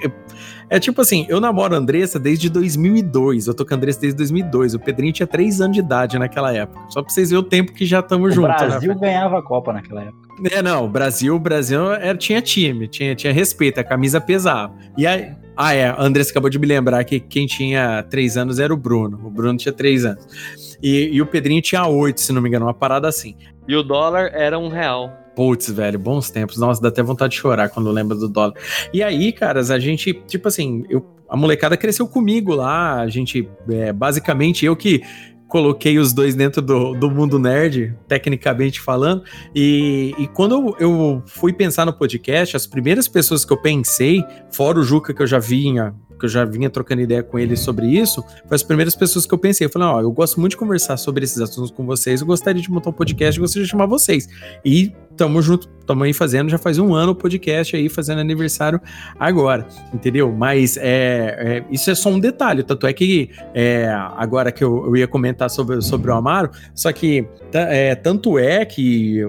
[0.69, 4.17] É tipo assim, eu namoro a Andressa desde 2002, eu tô com a Andressa desde
[4.17, 6.80] 2002, o Pedrinho tinha 3 anos de idade naquela época.
[6.89, 8.62] Só pra vocês verem o tempo que já estamos juntos.
[8.62, 8.99] O né, Brasil né?
[8.99, 10.25] ganhava a Copa naquela época.
[10.51, 14.73] É, não, o Brasil, o Brasil era, tinha time, tinha, tinha respeito, a camisa pesava.
[14.97, 18.60] E aí, ah, é, a Andressa acabou de me lembrar que quem tinha 3 anos
[18.60, 19.21] era o Bruno.
[19.23, 20.78] O Bruno tinha 3 anos.
[20.84, 23.36] E, e o Pedrinho tinha 8, se não me engano, uma parada assim.
[23.67, 25.12] E o dólar era um real.
[25.36, 26.58] Putz, velho, bons tempos.
[26.58, 28.54] Nossa, dá até vontade de chorar quando lembra do dólar.
[28.93, 33.02] E aí, caras, a gente, tipo assim, eu, a molecada cresceu comigo lá.
[33.02, 35.02] A gente, é, basicamente, eu que
[35.48, 39.24] coloquei os dois dentro do, do mundo nerd, tecnicamente falando.
[39.54, 44.24] E, e quando eu, eu fui pensar no podcast, as primeiras pessoas que eu pensei,
[44.52, 47.58] fora o Juca que eu já vinha que eu já vinha trocando ideia com ele
[47.58, 49.67] sobre isso, foi as primeiras pessoas que eu pensei.
[49.67, 52.62] Eu falei, ó, eu gosto muito de conversar sobre esses assuntos com vocês, eu gostaria
[52.62, 54.28] de montar um podcast e gostaria de chamar vocês.
[54.63, 58.82] E tamo junto, tamo aí fazendo, já faz um ano o podcast aí, fazendo aniversário
[59.19, 60.32] agora, entendeu?
[60.32, 64.86] Mas é, é isso é só um detalhe, tanto é que é, agora que eu,
[64.86, 69.21] eu, ia comentar sobre, sobre o Amaro, só que é, tanto é que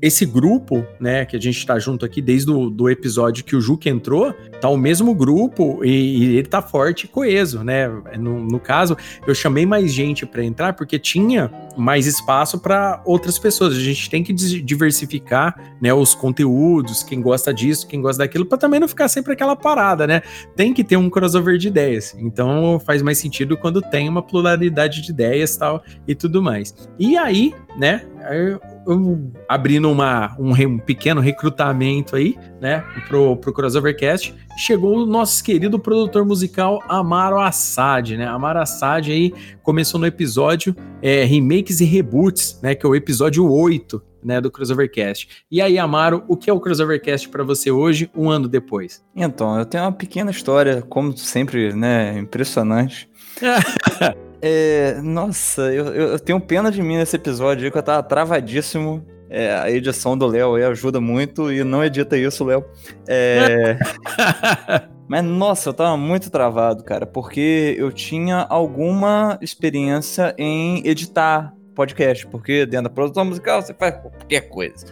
[0.00, 3.60] esse grupo, né, que a gente tá junto aqui desde o do episódio que o
[3.60, 7.88] Juque entrou, tá o mesmo grupo e, e ele tá forte e coeso, né?
[8.18, 13.38] No, no caso, eu chamei mais gente para entrar porque tinha mais espaço para outras
[13.38, 13.74] pessoas.
[13.74, 15.33] A gente tem que diversificar,
[15.80, 19.56] né, os conteúdos, quem gosta disso, quem gosta daquilo, para também não ficar sempre aquela
[19.56, 20.22] parada, né?
[20.56, 22.14] Tem que ter um crossover de ideias.
[22.18, 26.74] Então faz mais sentido quando tem uma pluralidade de ideias, tal e tudo mais.
[26.98, 28.60] E aí, né, eu,
[29.48, 35.78] abrindo uma, um, um, pequeno recrutamento aí, né, pro, pro Crossovercast, chegou o nosso querido
[35.78, 38.26] produtor musical Amaro Assad, né?
[38.26, 43.50] Amaro Assad aí começou no episódio é, Remakes e Reboots, né, que é o episódio
[43.50, 45.44] 8, né, do Crossovercast.
[45.50, 49.04] E aí, Amaro, o que é o Crossovercast para você hoje, um ano depois?
[49.14, 53.08] Então, eu tenho uma pequena história, como sempre, né, impressionante.
[54.46, 59.02] É, nossa, eu, eu, tenho pena de mim nesse episódio aí, que eu tava travadíssimo.
[59.30, 62.62] É, a edição do Léo aí ajuda muito e não edita isso, Léo.
[63.08, 63.78] É...
[65.08, 72.26] Mas nossa, eu tava muito travado, cara, porque eu tinha alguma experiência em editar podcast,
[72.26, 74.86] porque dentro da produção musical você faz qualquer coisa.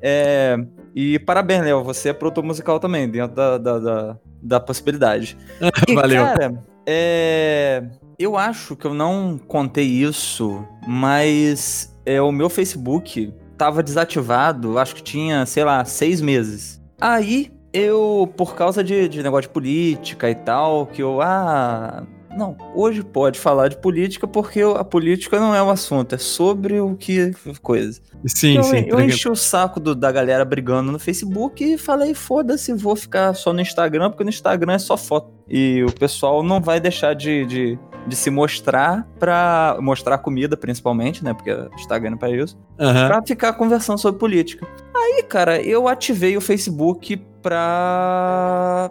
[0.00, 0.56] É...
[0.94, 5.36] E parabéns, Léo, você é produtor musical também, dentro da, da, da, da possibilidade.
[5.88, 6.24] E, Valeu.
[6.24, 7.82] Cara, é
[8.18, 14.96] eu acho que eu não contei isso, mas é, o meu Facebook tava desativado, acho
[14.96, 16.82] que tinha, sei lá, seis meses.
[17.00, 22.04] Aí eu, por causa de, de negócio de política e tal, que eu, ah,
[22.36, 26.80] não, hoje pode falar de política porque a política não é o assunto, é sobre
[26.80, 28.00] o que coisa.
[28.26, 28.84] Sim, então, sim.
[28.86, 32.96] Eu, eu enchi o saco do, da galera brigando no Facebook e falei, foda-se, vou
[32.96, 35.32] ficar só no Instagram, porque no Instagram é só foto.
[35.48, 41.24] E o pessoal não vai deixar de, de, de se mostrar pra mostrar comida, principalmente,
[41.24, 41.32] né?
[41.32, 42.56] Porque o Instagram é pra isso.
[42.78, 43.06] Uhum.
[43.06, 44.66] Pra ficar conversando sobre política.
[44.94, 48.90] Aí, cara, eu ativei o Facebook pra,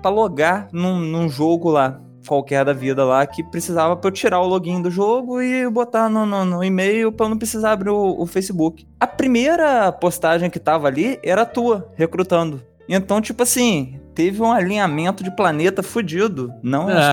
[0.00, 4.40] pra logar num, num jogo lá qualquer da vida lá que precisava para eu tirar
[4.40, 7.90] o login do jogo e botar no, no, no e-mail para eu não precisar abrir
[7.90, 8.86] o, o, Facebook.
[9.00, 12.62] A primeira postagem que tava ali era a tua, recrutando.
[12.88, 16.52] Então, tipo assim, teve um alinhamento de planeta fudido.
[16.62, 17.12] Não é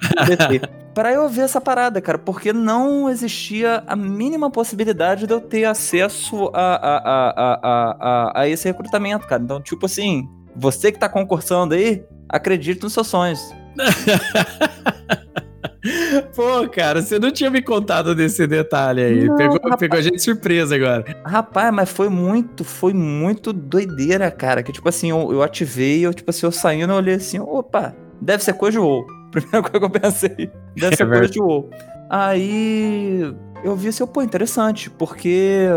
[0.93, 5.65] para eu ver essa parada, cara, porque não existia a mínima possibilidade de eu ter
[5.65, 9.41] acesso a, a, a, a, a, a esse recrutamento, cara.
[9.41, 13.39] Então, tipo assim, você que tá concursando aí, acredite nos seus sonhos.
[16.36, 19.26] Pô, cara, você não tinha me contado desse detalhe aí.
[19.26, 21.06] Não, pegou, pegou a gente surpresa agora.
[21.26, 24.62] Rapaz, mas foi muito, foi muito doideira, cara.
[24.62, 27.96] Que tipo assim, eu, eu ativei, eu, tipo assim, eu saindo, eu olhei assim, opa,
[28.22, 29.06] deve ser coisa de WoW.
[29.32, 31.70] Primeira coisa que eu pensei, deve ser é coisa de WoW.
[32.10, 35.68] Aí eu vi assim, pô, interessante, porque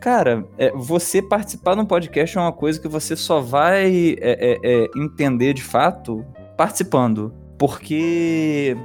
[0.00, 4.22] Cara, é, você participar de um podcast é uma coisa que você só vai é,
[4.22, 6.24] é, é entender de fato
[6.60, 7.32] participando.
[7.58, 8.76] Porque,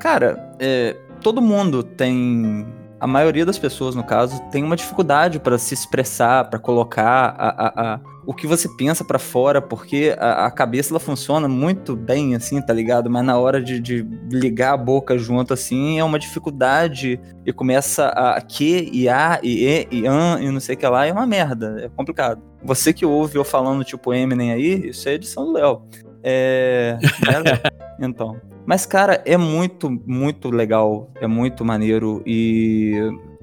[0.00, 2.66] cara, é, todo mundo tem.
[2.98, 7.48] A maioria das pessoas, no caso, tem uma dificuldade para se expressar, para colocar a,
[7.48, 11.94] a, a, o que você pensa para fora, porque a, a, cabeça ela funciona muito
[11.94, 13.08] bem, assim, tá ligado?
[13.08, 18.08] Mas na hora de, de, ligar a boca junto, assim, é uma dificuldade e começa
[18.08, 21.12] a que, e a, e e, e an, e não sei o que lá, é
[21.12, 22.42] uma merda, é complicado.
[22.64, 25.82] Você que ouve eu falando tipo Eminem aí, isso é edição do Léo.
[26.22, 26.98] É.
[27.00, 27.60] Né,
[28.06, 28.40] então.
[28.66, 31.10] Mas, cara, é muito, muito legal.
[31.20, 32.22] É muito maneiro.
[32.26, 32.94] E,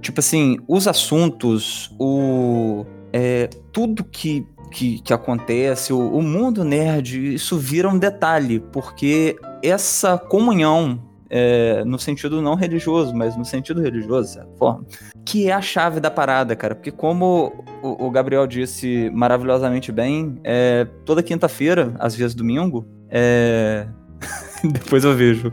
[0.01, 2.85] tipo assim, os assuntos, o.
[3.11, 9.37] É, tudo que, que, que acontece, o, o mundo nerd, isso vira um detalhe, porque
[9.63, 10.99] essa comunhão
[11.37, 14.85] é, no sentido não religioso, mas no sentido religioso, de certa forma,
[15.25, 16.73] que é a chave da parada, cara.
[16.73, 17.51] Porque como
[17.83, 23.85] o, o Gabriel disse maravilhosamente bem, é, toda quinta-feira, às vezes domingo, é...
[24.63, 25.51] depois eu vejo.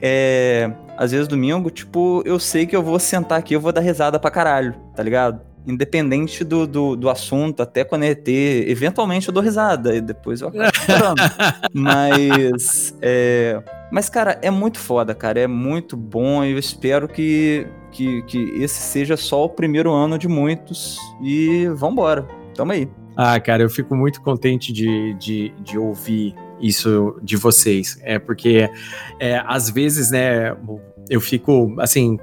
[0.00, 0.72] É...
[0.96, 4.18] Às vezes domingo, tipo, eu sei que eu vou sentar aqui, eu vou dar risada
[4.18, 5.40] pra caralho, tá ligado?
[5.66, 10.40] Independente do, do, do assunto, até quando é ET, eventualmente eu dou risada e depois
[10.40, 11.22] eu acabo chorando.
[11.72, 17.66] mas, é, mas, cara, é muito foda, cara, é muito bom e eu espero que,
[17.90, 22.88] que, que esse seja só o primeiro ano de muitos e vambora, tamo aí.
[23.16, 27.98] Ah, cara, eu fico muito contente de, de, de ouvir isso de vocês.
[28.02, 28.70] É porque,
[29.20, 30.56] é, às vezes, né,
[31.10, 32.18] eu fico, assim,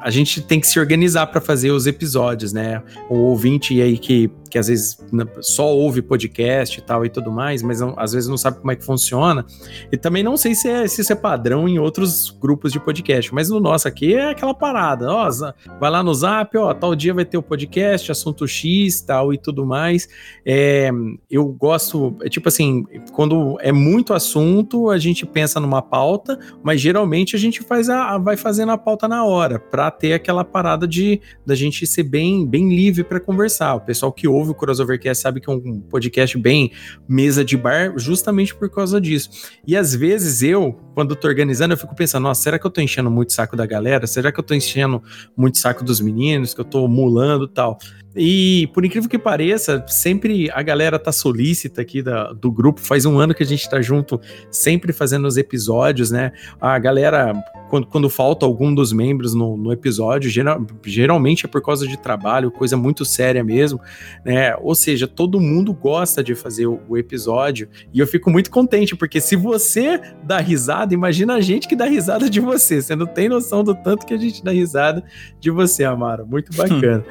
[0.00, 2.82] a, gente tem que se organizar para fazer os episódios, né?
[3.08, 4.98] O ouvinte aí que que às vezes
[5.40, 8.70] só ouve podcast e tal e tudo mais, mas não, às vezes não sabe como
[8.72, 9.46] é que funciona.
[9.90, 13.32] E também não sei se, é, se isso é padrão em outros grupos de podcast,
[13.32, 15.10] mas no nosso aqui é aquela parada.
[15.10, 15.30] Ó,
[15.78, 19.38] vai lá no zap, ó, tal dia vai ter o podcast, assunto X tal e
[19.38, 20.08] tudo mais.
[20.44, 20.90] É,
[21.30, 26.80] eu gosto, é tipo assim, quando é muito assunto, a gente pensa numa pauta, mas
[26.80, 30.88] geralmente a gente faz a, vai fazendo a pauta na hora, para ter aquela parada
[30.88, 33.74] de da gente ser bem, bem livre para conversar.
[33.74, 36.72] O pessoal que ouve ouve o Crossovercast sabe que é um podcast bem
[37.08, 39.30] mesa de bar, justamente por causa disso.
[39.66, 42.80] E às vezes eu, quando tô organizando, eu fico pensando, nossa, será que eu tô
[42.80, 44.06] enchendo muito saco da galera?
[44.06, 45.02] Será que eu tô enchendo
[45.36, 47.78] muito saco dos meninos, que eu tô mulando tal?
[48.14, 52.80] E por incrível que pareça, sempre a galera tá solícita aqui da, do grupo.
[52.80, 54.20] Faz um ano que a gente tá junto,
[54.50, 56.32] sempre fazendo os episódios, né?
[56.60, 57.32] A galera,
[57.68, 61.96] quando, quando falta algum dos membros no, no episódio, geral, geralmente é por causa de
[61.96, 63.80] trabalho, coisa muito séria mesmo,
[64.24, 64.56] né?
[64.56, 67.68] Ou seja, todo mundo gosta de fazer o, o episódio.
[67.92, 71.84] E eu fico muito contente, porque se você dá risada, imagina a gente que dá
[71.84, 72.82] risada de você.
[72.82, 75.04] Você não tem noção do tanto que a gente dá risada
[75.38, 76.26] de você, Amaro.
[76.26, 77.04] Muito bacana.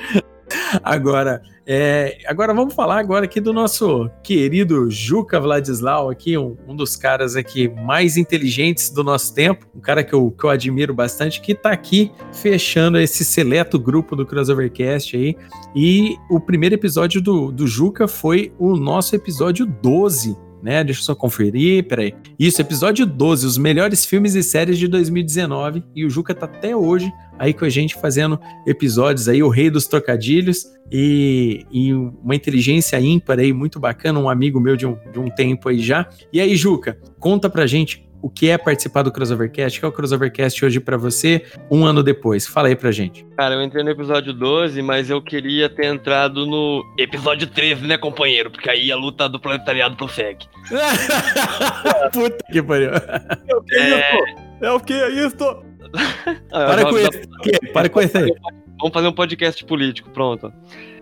[0.84, 6.76] Agora, é, agora vamos falar agora aqui do nosso querido Juca Vladislau, aqui um, um,
[6.76, 10.94] dos caras aqui mais inteligentes do nosso tempo, um cara que eu, que eu admiro
[10.94, 15.36] bastante, que está aqui fechando esse seleto grupo do Crossovercast aí.
[15.76, 20.84] E o primeiro episódio do, do Juca foi o nosso episódio 12, né?
[20.84, 22.14] Deixa eu só conferir, peraí.
[22.38, 25.84] Isso, episódio 12, os melhores filmes e séries de 2019.
[25.96, 29.70] E o Juca tá até hoje aí com a gente fazendo episódios aí, o rei
[29.70, 34.98] dos trocadilhos e, e uma inteligência ímpar aí, muito bacana, um amigo meu de um,
[35.12, 36.08] de um tempo aí já.
[36.32, 39.90] E aí, Juca, conta pra gente o que é participar do Crossovercast, o que é
[39.90, 42.46] o Crossovercast hoje para você, um ano depois.
[42.46, 43.26] Fala aí pra gente.
[43.38, 47.98] Cara, eu entrei no episódio 12, mas eu queria ter entrado no episódio 13, né,
[47.98, 48.52] companheiro?
[48.52, 50.46] Porque aí a luta do proletariado prossegue.
[52.12, 52.90] Puta que pariu.
[52.92, 54.40] É o que é isso?
[54.62, 55.69] É o que é isso?
[56.50, 57.74] Para com isso.
[57.74, 58.34] Para com isso aí.
[58.80, 60.54] Vamos fazer um podcast político, pronto.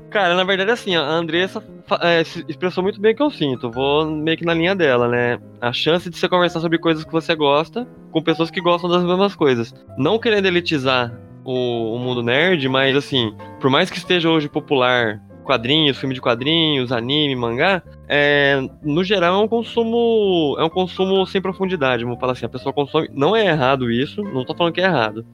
[0.10, 1.62] Cara, na verdade, assim, a Andressa
[2.02, 3.70] é, expressou muito bem o que eu sinto.
[3.70, 5.38] Vou meio que na linha dela, né?
[5.60, 9.04] A chance de você conversar sobre coisas que você gosta com pessoas que gostam das
[9.04, 9.74] mesmas coisas.
[9.98, 15.22] Não querendo elitizar o, o mundo nerd, mas, assim, por mais que esteja hoje popular
[15.48, 21.26] quadrinhos, filme de quadrinhos, anime, mangá, é, no geral é um consumo é um consumo
[21.26, 24.74] sem profundidade, vamos falar assim, a pessoa consome, não é errado isso, não tô falando
[24.74, 25.26] que é errado,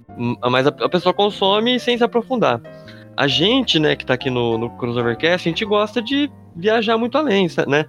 [0.50, 2.62] mas a, a pessoa consome sem se aprofundar.
[3.16, 7.18] A gente, né, que tá aqui no, no Crossovercast, a gente gosta de viajar muito
[7.18, 7.86] além, né?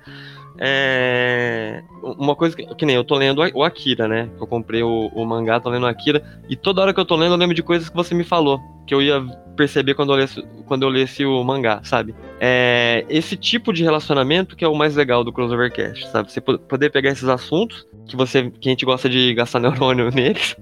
[0.58, 1.82] É...
[2.02, 4.28] Uma coisa que, que, nem eu tô lendo o Akira, né?
[4.40, 7.16] Eu comprei o, o, mangá, tô lendo o Akira, e toda hora que eu tô
[7.16, 9.24] lendo eu lembro de coisas que você me falou, que eu ia
[9.56, 12.14] perceber quando eu lesse, quando eu lesse o mangá, sabe?
[12.40, 16.30] É esse tipo de relacionamento que é o mais legal do Crossovercast, sabe?
[16.30, 20.56] Você poder pegar esses assuntos que você que a gente gosta de gastar neurônio neles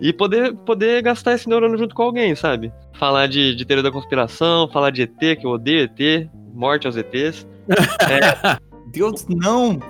[0.00, 2.72] e poder, poder gastar esse neurônio junto com alguém, sabe?
[2.94, 6.96] Falar de, de teoria da conspiração, falar de ET, que eu odeio ET, morte aos
[6.96, 7.46] ETs.
[7.70, 8.58] é,
[8.92, 9.80] Deus, não!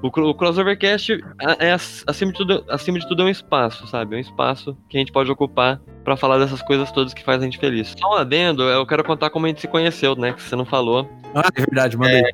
[0.00, 4.14] O, o Crossovercast é, é, acima, de tudo, acima de tudo é um espaço, sabe?
[4.14, 7.42] É um espaço que a gente pode ocupar para falar dessas coisas todas que faz
[7.42, 7.94] a gente feliz.
[7.98, 10.32] Só um adendo, eu quero contar como a gente se conheceu, né?
[10.32, 11.08] Que você não falou.
[11.34, 12.20] Ah, é verdade, mandei.
[12.20, 12.30] É,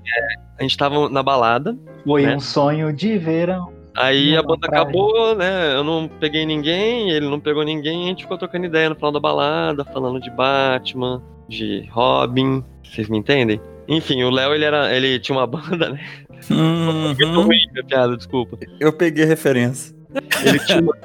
[0.59, 1.77] a gente tava na balada.
[2.05, 2.37] Foi né?
[2.37, 3.73] um sonho de verão.
[3.97, 5.75] Aí a banda acabou, né?
[5.75, 9.13] Eu não peguei ninguém, ele não pegou ninguém, a gente ficou trocando ideia no final
[9.13, 12.65] da balada, falando de Batman, de Robin.
[12.83, 13.61] Vocês me entendem?
[13.89, 16.01] Enfim, o Léo, ele, era, ele tinha uma banda, né?
[16.51, 17.15] Uhum.
[17.43, 18.59] ruim minha piada, desculpa.
[18.81, 19.95] Eu peguei referência.
[20.45, 20.97] Ele tinha, uma,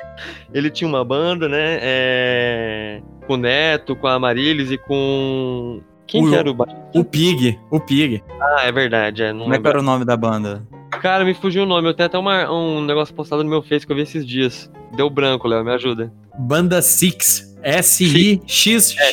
[0.54, 1.80] ele tinha uma banda, né?
[1.82, 5.82] É, com o Neto, com a Marilis e com.
[6.06, 6.56] Quem o, que era o
[6.94, 8.24] O Pig, o Pig.
[8.40, 9.24] Ah, é verdade.
[9.24, 10.66] É, Como é que era o nome da banda?
[11.02, 11.90] Cara, me fugiu o nome.
[11.90, 14.72] Eu tenho até uma, um negócio postado no meu Face que eu vi esses dias.
[14.96, 16.12] Deu branco, Léo, me ajuda.
[16.40, 17.58] Banda Six.
[17.62, 19.08] S-I-X-X-X.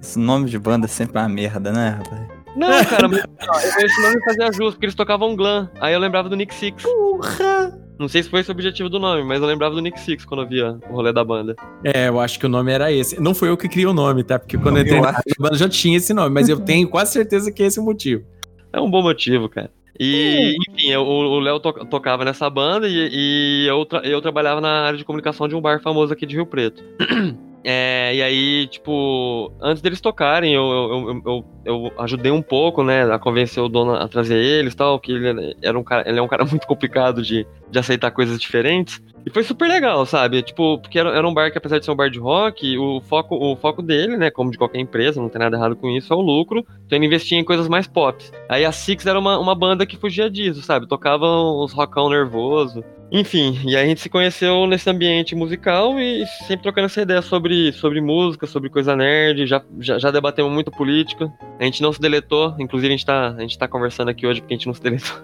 [0.00, 2.28] Esse nome de banda é sempre uma merda, né, rapaz?
[2.56, 5.70] Não, cara, mas esse nome fazia justo, porque eles tocavam glam.
[5.80, 6.82] Aí eu lembrava do Nick Six.
[6.82, 7.78] Porra!
[7.98, 10.24] Não sei se foi esse o objetivo do nome, mas eu lembrava do Nick Six
[10.24, 11.54] quando eu via o rolê da banda.
[11.84, 13.20] É, eu acho que o nome era esse.
[13.20, 14.38] Não foi eu que criei o nome, tá?
[14.38, 17.12] Porque quando eu entrei Eu na banda já tinha esse nome, mas eu tenho quase
[17.12, 18.24] certeza que é esse o motivo.
[18.72, 19.70] É um bom motivo, cara.
[19.98, 24.20] E, enfim, eu- o o Léo to- tocava nessa banda e, e eu, tra- eu
[24.22, 26.82] trabalhava na área de comunicação de um bar famoso aqui de Rio Preto.
[27.62, 33.02] É, e aí, tipo, antes deles tocarem, eu, eu, eu, eu- ajudei um pouco, né,
[33.12, 36.22] a convencer o dono a trazer eles tal, que ele era um cara, ele é
[36.22, 39.02] um cara muito complicado de, de aceitar coisas diferentes.
[39.26, 40.42] E foi super legal, sabe?
[40.42, 43.02] Tipo, porque era, era um bar que, apesar de ser um bar de rock, o
[43.02, 46.10] foco, o foco dele, né, como de qualquer empresa, não tem nada errado com isso,
[46.10, 46.64] é o lucro.
[46.86, 48.24] Então ele investia em coisas mais pop.
[48.48, 50.88] Aí a Six era uma, uma banda que fugia disso, sabe?
[50.88, 52.82] Tocava uns rockão nervoso.
[53.12, 57.20] Enfim, e aí a gente se conheceu nesse ambiente musical e sempre trocando essa ideia
[57.20, 61.30] sobre, sobre música, sobre coisa nerd, já, já, já debatemos muito política.
[61.58, 64.40] A gente não se deletou, inclusive a gente tá, a gente tá conversando aqui hoje
[64.40, 65.16] porque a gente não se deletou.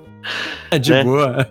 [0.73, 1.05] É de Né?
[1.05, 1.47] boa.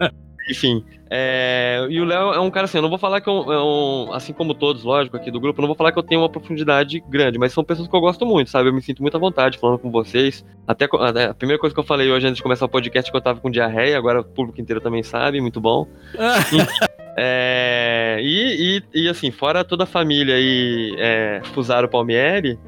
[0.49, 3.51] Enfim, é, e o Léo é um cara assim, eu não vou falar que eu,
[3.51, 6.03] é um, assim como todos, lógico, aqui do grupo, eu não vou falar que eu
[6.03, 8.69] tenho uma profundidade grande, mas são pessoas que eu gosto muito, sabe?
[8.69, 10.45] Eu me sinto muito à vontade falando com vocês.
[10.67, 13.17] Até, a primeira coisa que eu falei hoje antes de começar o podcast é que
[13.17, 15.87] eu tava com diarreia, agora o público inteiro também sabe, muito bom.
[17.17, 22.59] É, e, e, e, assim, fora toda a família aí, é, Fusaro Palmieri,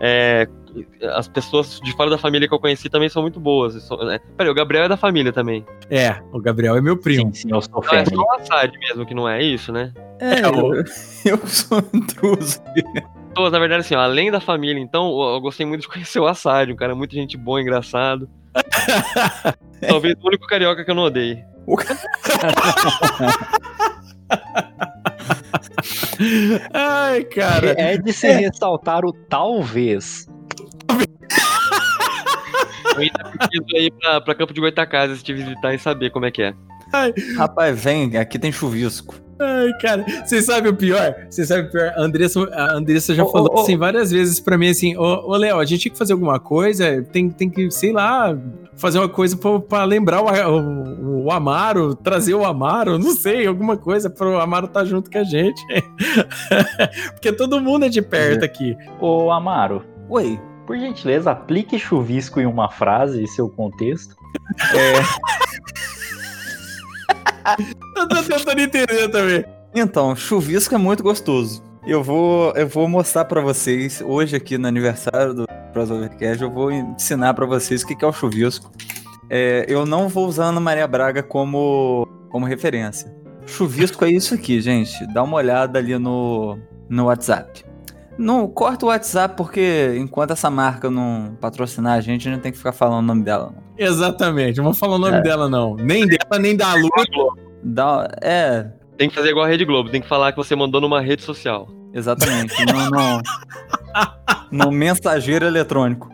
[0.00, 0.48] é,
[1.14, 3.82] as pessoas de fora da família que eu conheci também são muito boas.
[3.82, 5.64] São, é, peraí, o Gabriel é da família também.
[5.90, 7.34] É, o Gabriel é meu primo.
[7.34, 9.92] Sim, sim, eu sou Não, é só o Assad mesmo que não é isso, né?
[10.20, 10.72] É, eu,
[11.24, 12.60] eu sou intruso.
[13.28, 16.26] Pessoas, na verdade, assim, ó, além da família, então, eu gostei muito de conhecer o
[16.26, 18.28] Assad, um cara muito gente boa, engraçado.
[19.86, 21.44] Talvez o único carioca que eu não odeio.
[26.72, 27.74] Ai, cara.
[27.76, 30.26] É de se ressaltar o talvez.
[32.94, 36.30] Eu ainda preciso ir pra, pra Campo de Goitacazes te visitar e saber como é
[36.30, 36.54] que é.
[37.36, 39.14] Rapaz, vem, aqui tem chuvisco.
[39.38, 41.14] Ai, cara, vocês sabem o pior?
[41.28, 41.92] Vocês sabem o pior?
[41.94, 43.60] A Andressa, a Andressa já Ô, falou ô.
[43.60, 46.40] assim várias vezes pra mim assim: Ô, ô Léo, a gente tinha que fazer alguma
[46.40, 48.34] coisa, tem, tem que, sei lá,
[48.76, 53.46] fazer uma coisa pra, pra lembrar o, o, o Amaro, trazer o Amaro, não sei,
[53.46, 55.62] alguma coisa pro Amaro estar junto com a gente.
[57.12, 58.74] Porque todo mundo é de perto aqui.
[58.98, 60.40] Ô, Amaro, Oi.
[60.66, 64.16] Por gentileza, aplique chuvisco em uma frase e seu contexto.
[67.96, 69.44] Eu tô tentando entender também.
[69.72, 71.62] Então, chuvisco é muito gostoso.
[71.86, 76.72] Eu vou, eu vou mostrar pra vocês, hoje aqui no aniversário do Crossovercast, eu vou
[76.72, 78.72] ensinar pra vocês o que que é o chuvisco.
[79.30, 83.14] É, eu não vou usar Ana Maria Braga como, como referência.
[83.46, 85.06] Chuvisco é isso aqui, gente.
[85.14, 86.58] Dá uma olhada ali no,
[86.88, 87.64] no WhatsApp.
[88.18, 92.40] Não corta o WhatsApp porque enquanto essa marca não patrocinar a gente, a gente não
[92.40, 93.52] tem que ficar falando o nome dela.
[93.54, 93.66] não.
[93.78, 95.22] Exatamente, não vou falar o nome É.
[95.22, 95.76] dela, não.
[95.76, 96.88] Nem dela, nem da Lu.
[97.62, 100.80] Dá, é, Tem que fazer igual a Rede Globo, tem que falar que você mandou
[100.80, 101.68] numa rede social.
[101.92, 102.54] Exatamente.
[102.64, 103.22] no, no,
[104.66, 106.10] no mensageiro eletrônico.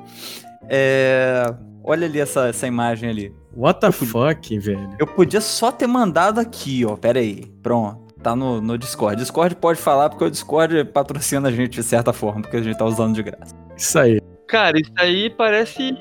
[0.68, 1.44] É,
[1.84, 3.34] olha ali essa, essa imagem ali.
[3.54, 4.90] What the fuck, velho?
[4.98, 6.96] Eu podia só ter mandado aqui, ó.
[6.96, 7.44] Pera aí.
[7.62, 8.01] Pronto.
[8.22, 9.16] Tá no, no Discord.
[9.16, 12.78] Discord pode falar porque o Discord patrocina a gente de certa forma, porque a gente
[12.78, 13.54] tá usando de graça.
[13.76, 14.20] Isso aí.
[14.46, 15.92] Cara, isso aí parece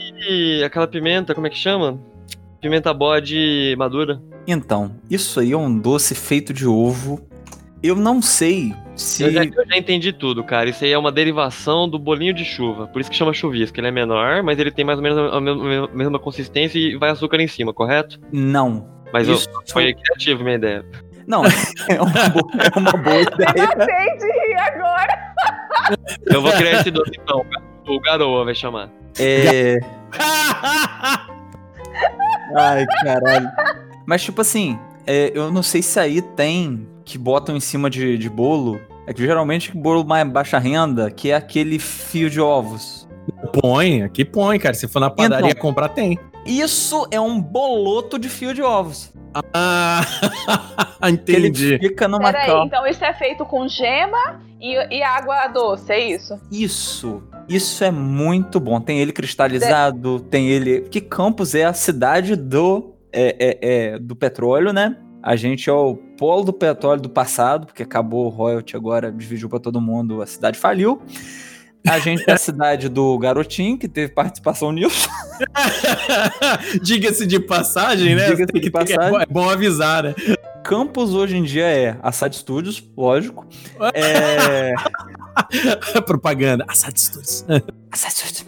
[0.63, 1.99] aquela pimenta, como é que chama?
[2.61, 4.21] Pimenta bode madura.
[4.45, 7.21] Então, isso aí é um doce feito de ovo.
[7.81, 9.23] Eu não sei se.
[9.23, 10.69] Eu já, eu já entendi tudo, cara.
[10.69, 12.85] Isso aí é uma derivação do bolinho de chuva.
[12.87, 13.79] Por isso que chama chuvisco.
[13.79, 16.95] Ele é menor, mas ele tem mais ou menos a mesma, a mesma consistência e
[16.97, 18.19] vai açúcar em cima, correto?
[18.31, 18.87] Não.
[19.11, 20.85] Mas eu- Isso foi criativo minha ideia.
[21.27, 23.67] Não, é uma boa, é uma boa ideia.
[23.67, 25.33] Cansei de rir agora.
[26.27, 27.45] Eu vou criar esse doce então.
[27.87, 28.89] O garoa vai chamar.
[29.19, 29.77] É.
[32.55, 33.49] Ai, caralho.
[34.05, 38.17] Mas, tipo assim, é, eu não sei se aí tem que botam em cima de,
[38.17, 38.79] de bolo.
[39.07, 43.07] É que geralmente bolo mais baixa renda, que é aquele fio de ovos.
[43.61, 44.73] Põe, aqui põe, cara.
[44.73, 45.61] Se for na padaria Então.
[45.61, 46.17] comprar, tem.
[46.45, 49.13] Isso é um boloto de fio de ovos.
[49.53, 50.01] Ah,
[51.25, 51.79] Que ele entendi.
[51.79, 52.65] fica numa Peraí, cal...
[52.65, 56.39] então isso é feito com gema e, e água doce, é isso?
[56.51, 57.23] Isso.
[57.47, 58.79] Isso é muito bom.
[58.79, 60.81] Tem ele cristalizado, tem ele.
[60.81, 63.57] Que Campos é a cidade do, é, é,
[63.93, 64.95] é, do petróleo, né?
[65.23, 69.49] A gente é o polo do petróleo do passado, porque acabou o royalty agora, dividiu
[69.49, 71.01] pra todo mundo, a cidade faliu.
[71.87, 75.09] A gente é a cidade do garotinho, que teve participação nisso.
[76.81, 78.29] Diga-se de passagem, né?
[78.29, 79.21] Diga-se de que ter- passagem.
[79.21, 80.15] É bom avisar, né?
[80.63, 83.47] Campos hoje em dia é Assad Studios, lógico.
[83.93, 84.73] É.
[86.05, 86.65] Propaganda.
[86.67, 87.45] Assad Studios.
[87.91, 88.45] Assad Studios,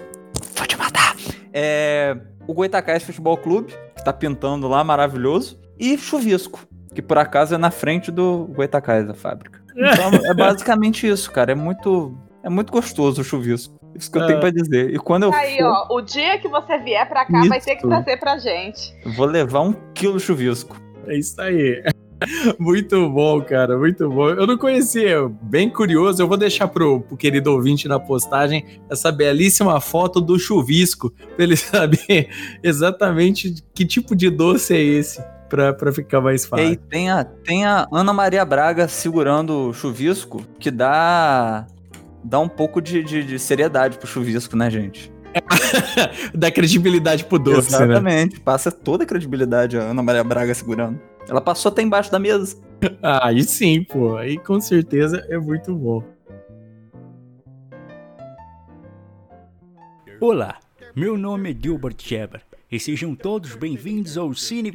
[0.56, 1.16] vou te matar.
[1.52, 2.16] É.
[2.48, 5.60] O Goitacás Futebol Clube, que tá pintando lá, maravilhoso.
[5.80, 6.60] E Chuvisco.
[6.94, 9.62] que por acaso é na frente do Goitacás, da fábrica.
[9.76, 11.54] Então é basicamente isso, cara.
[11.54, 13.74] É muito, é muito gostoso o chuvisco.
[13.96, 14.42] Isso que eu tenho É.
[14.42, 14.94] pra dizer.
[14.94, 17.76] E quando eu Aí, for, ó, o dia que você vier pra cá, vai ter
[17.76, 17.88] que Isso.
[17.88, 18.94] trazer pra gente.
[19.06, 20.76] eu vou levar um quilo de chuvisco.
[21.08, 21.84] É isso aí.
[22.58, 24.30] Muito bom, cara, muito bom.
[24.30, 26.22] Eu não conhecia, bem curioso.
[26.24, 31.44] Eu vou deixar pro, pro querido ouvinte na postagem essa belíssima foto do chuvisco, pra
[31.44, 32.30] ele saber
[32.64, 36.66] exatamente que tipo de doce é esse, pra, pra ficar mais E fácil.
[36.66, 41.68] aí tem a, tem a Ana Maria Braga segurando o chuvisco, que dá,
[42.24, 45.12] dá um pouco de, de, de seriedade pro chuvisco, né, gente?
[46.34, 47.86] Dá credibilidade pro doce, né?
[47.86, 48.40] Exatamente.
[48.40, 51.00] Passa toda a credibilidade a Ana Maria Braga segurando.
[51.28, 52.56] Ela passou até embaixo da mesa.
[53.02, 54.18] Ah, aí sim, pô.
[54.18, 56.04] Aí com certeza é muito bom.
[60.20, 60.60] Olá,
[60.94, 64.74] meu nome é Gilbert Sheber e sejam todos bem-vindos ao Cine...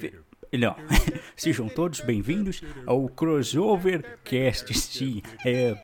[0.58, 0.74] Não,
[1.36, 5.20] sejam todos bem-vindos ao Crossover Cast, sim.
[5.44, 5.76] É,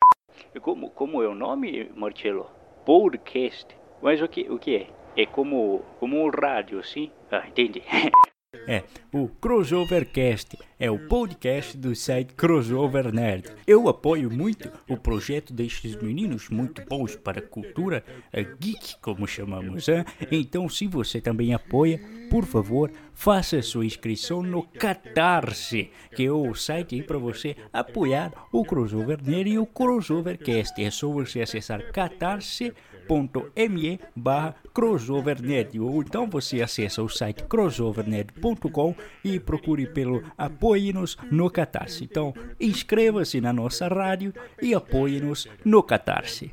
[0.61, 2.49] Como, como é o nome, Marcelo?
[2.85, 3.67] Podcast.
[4.01, 4.87] Mas o que, o que é?
[5.15, 7.11] É como, como um rádio, sim?
[7.31, 7.83] Ah, entendi.
[8.67, 13.49] é, o Crossovercast é o podcast do site Crossover Nerd.
[13.65, 18.03] Eu apoio muito o projeto destes meninos muito bons para a cultura
[18.59, 20.03] geek, como chamamos, hein?
[20.31, 26.53] Então, se você também apoia, por favor, faça sua inscrição no Catarse, que é o
[26.53, 30.81] site para você apoiar o Crossover Nerd e o Crossovercast.
[30.81, 31.81] É só você acessar
[33.05, 41.49] catarse.me barra crossovernerd ou então você acessa o site crossovernerd.com e procure pelo Apoie-nos no
[41.49, 42.03] Catarse.
[42.03, 46.51] Então, inscreva-se na nossa rádio e apoie-nos no Catarse.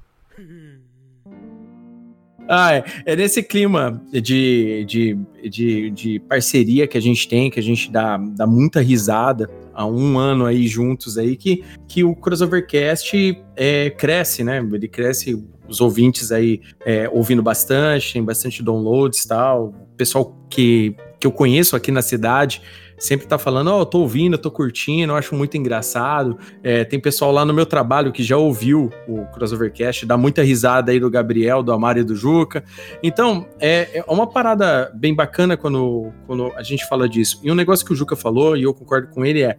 [2.49, 7.61] Ah, é, é nesse clima de, de, de, de parceria que a gente tem, que
[7.61, 12.15] a gente dá, dá muita risada há um ano aí juntos aí, que, que o
[12.15, 14.59] Crossovercast é, cresce, né?
[14.59, 19.75] Ele cresce, os ouvintes aí é, ouvindo bastante, tem bastante downloads e tal.
[19.97, 22.63] Pessoal que, que eu conheço aqui na cidade
[22.99, 26.39] sempre tá falando, ó, eu tô ouvindo, tô curtindo, acho muito engraçado.
[26.63, 30.93] É, tem pessoal lá no meu trabalho que já ouviu o Crossovercast, dá muita risada
[30.93, 32.65] aí do Gabriel, do Amaro e do Juca.
[33.03, 37.41] Então, é, é uma parada bem bacana quando, quando a gente fala disso.
[37.43, 39.57] E um negócio que o Juca falou, e eu concordo com ele, é,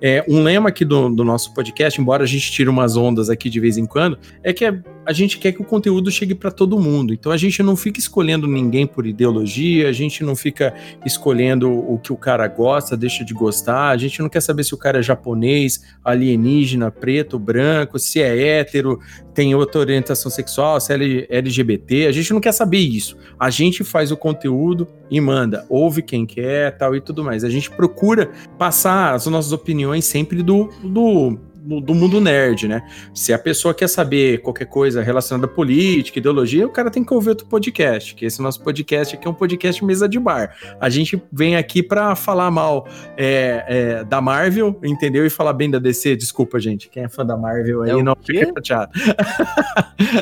[0.00, 3.50] é um lema aqui do, do nosso podcast, embora a gente tire umas ondas aqui
[3.50, 6.50] de vez em quando, é que a, a gente quer que o conteúdo chegue para
[6.50, 7.14] todo mundo.
[7.14, 10.74] Então a gente não fica escolhendo ninguém por ideologia, a gente não fica
[11.04, 14.74] escolhendo o que o cara gosta, deixa de gostar, a gente não quer saber se
[14.74, 18.98] o cara é japonês, alienígena, preto, branco, se é hétero,
[19.34, 23.16] tem outra orientação sexual, se é LGBT, a gente não quer saber isso.
[23.38, 27.44] A gente faz o conteúdo e manda, ouve quem quer, tal e tudo mais.
[27.44, 32.82] A gente procura passar as nossas opiniões sempre do, do do, do mundo nerd, né?
[33.12, 37.12] Se a pessoa quer saber qualquer coisa relacionada à política, ideologia, o cara tem que
[37.12, 40.54] ouvir outro podcast, que esse nosso podcast aqui é um podcast mesa de bar.
[40.80, 42.86] A gente vem aqui para falar mal
[43.16, 45.26] é, é, da Marvel, entendeu?
[45.26, 46.16] E falar bem da DC.
[46.16, 46.88] Desculpa, gente.
[46.88, 48.92] Quem é fã da Marvel aí É não fica chateado.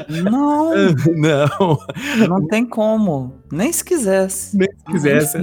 [0.08, 0.72] Não,
[1.14, 1.78] não,
[2.28, 3.43] não tem como.
[3.54, 4.56] Nem se quisesse.
[4.56, 5.38] nem se quisesse.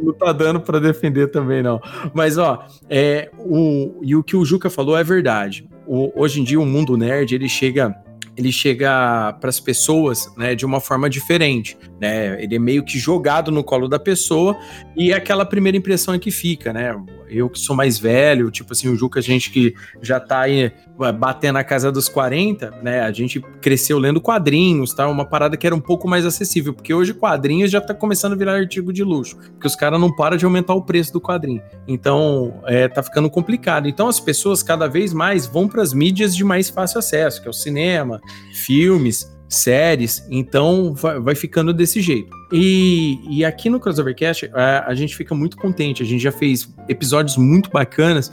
[0.00, 1.80] Não tá dando para defender também, não.
[2.14, 5.68] Mas, ó, é, o, e o que o Juca falou é verdade.
[5.86, 7.94] O- hoje em dia, o mundo nerd, ele chega.
[8.36, 12.42] Ele chega para as pessoas, né, de uma forma diferente, né?
[12.42, 14.56] Ele é meio que jogado no colo da pessoa
[14.96, 16.94] e é aquela primeira impressão é que fica, né?
[17.30, 20.72] Eu que sou mais velho, tipo assim, o Juca, a gente que já tá aí
[20.98, 23.00] ué, batendo na casa dos 40, né?
[23.00, 25.08] A gente cresceu lendo quadrinhos, tá?
[25.08, 28.36] Uma parada que era um pouco mais acessível, porque hoje quadrinhos já tá começando a
[28.36, 31.62] virar artigo de luxo, porque os caras não param de aumentar o preço do quadrinho.
[31.86, 33.88] Então, é, tá ficando complicado.
[33.88, 37.48] Então, as pessoas cada vez mais vão para as mídias de mais fácil acesso, que
[37.48, 38.20] é o cinema,
[38.52, 40.24] filmes, séries.
[40.30, 42.32] Então, vai, ficando desse jeito.
[42.52, 46.02] E, e aqui no Crossovercast, a, a gente fica muito contente.
[46.02, 48.30] A gente já fez episódios muito bacanas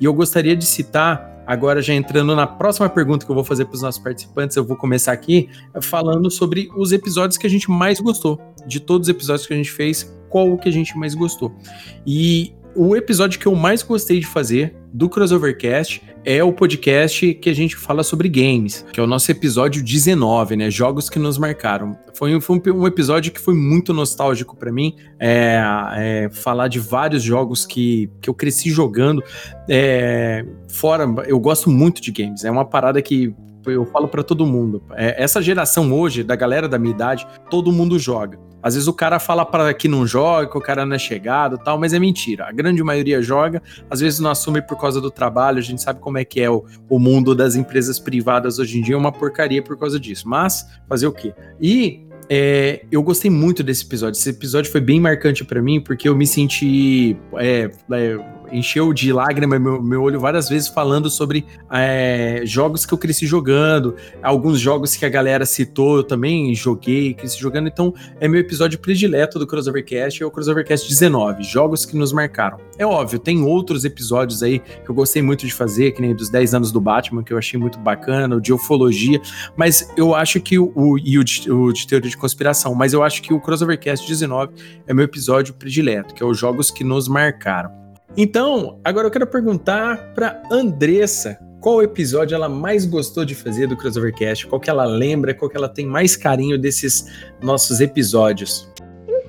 [0.00, 1.32] e eu gostaria de citar.
[1.46, 4.64] Agora, já entrando na próxima pergunta que eu vou fazer para os nossos participantes, eu
[4.64, 5.50] vou começar aqui
[5.82, 8.40] falando sobre os episódios que a gente mais gostou.
[8.66, 11.54] De todos os episódios que a gente fez, qual o que a gente mais gostou?
[12.06, 17.50] E o episódio que eu mais gostei de fazer do Crossovercast é o podcast que
[17.50, 20.70] a gente fala sobre games, que é o nosso episódio 19, né?
[20.70, 21.96] Jogos que nos marcaram.
[22.14, 24.96] Foi, foi um, um episódio que foi muito nostálgico para mim.
[25.18, 25.60] É,
[25.96, 29.22] é, falar de vários jogos que, que eu cresci jogando.
[29.68, 32.44] É, fora, eu gosto muito de games.
[32.44, 33.34] É uma parada que
[33.66, 34.82] eu falo para todo mundo.
[34.94, 38.38] É, essa geração hoje, da galera da minha idade, todo mundo joga.
[38.64, 41.58] Às vezes o cara fala para que não joga, que o cara não é chegado
[41.58, 42.46] tal, mas é mentira.
[42.48, 46.00] A grande maioria joga, às vezes não assume por causa do trabalho, a gente sabe
[46.00, 49.12] como é que é o, o mundo das empresas privadas hoje em dia, é uma
[49.12, 50.26] porcaria por causa disso.
[50.26, 51.34] Mas, fazer o quê?
[51.60, 54.18] E é, eu gostei muito desse episódio.
[54.18, 57.16] Esse episódio foi bem marcante para mim, porque eu me senti.
[57.36, 58.18] É, é,
[58.54, 63.26] encheu de lágrima meu, meu olho várias vezes falando sobre é, jogos que eu cresci
[63.26, 68.40] jogando, alguns jogos que a galera citou, eu também joguei, cresci jogando, então é meu
[68.40, 72.58] episódio predileto do Crossovercast, é o Crossovercast 19, jogos que nos marcaram.
[72.78, 76.30] É óbvio, tem outros episódios aí que eu gostei muito de fazer, que nem dos
[76.30, 79.20] 10 anos do Batman, que eu achei muito bacana, o de ufologia,
[79.56, 83.02] mas eu acho que o, e o de, o de teoria de conspiração, mas eu
[83.02, 84.52] acho que o Crossovercast 19
[84.86, 87.83] é meu episódio predileto, que é os jogos que nos marcaram.
[88.16, 93.76] Então, agora eu quero perguntar para Andressa qual episódio ela mais gostou de fazer do
[93.76, 97.06] Crossovercast, qual que ela lembra, qual que ela tem mais carinho desses
[97.42, 98.70] nossos episódios.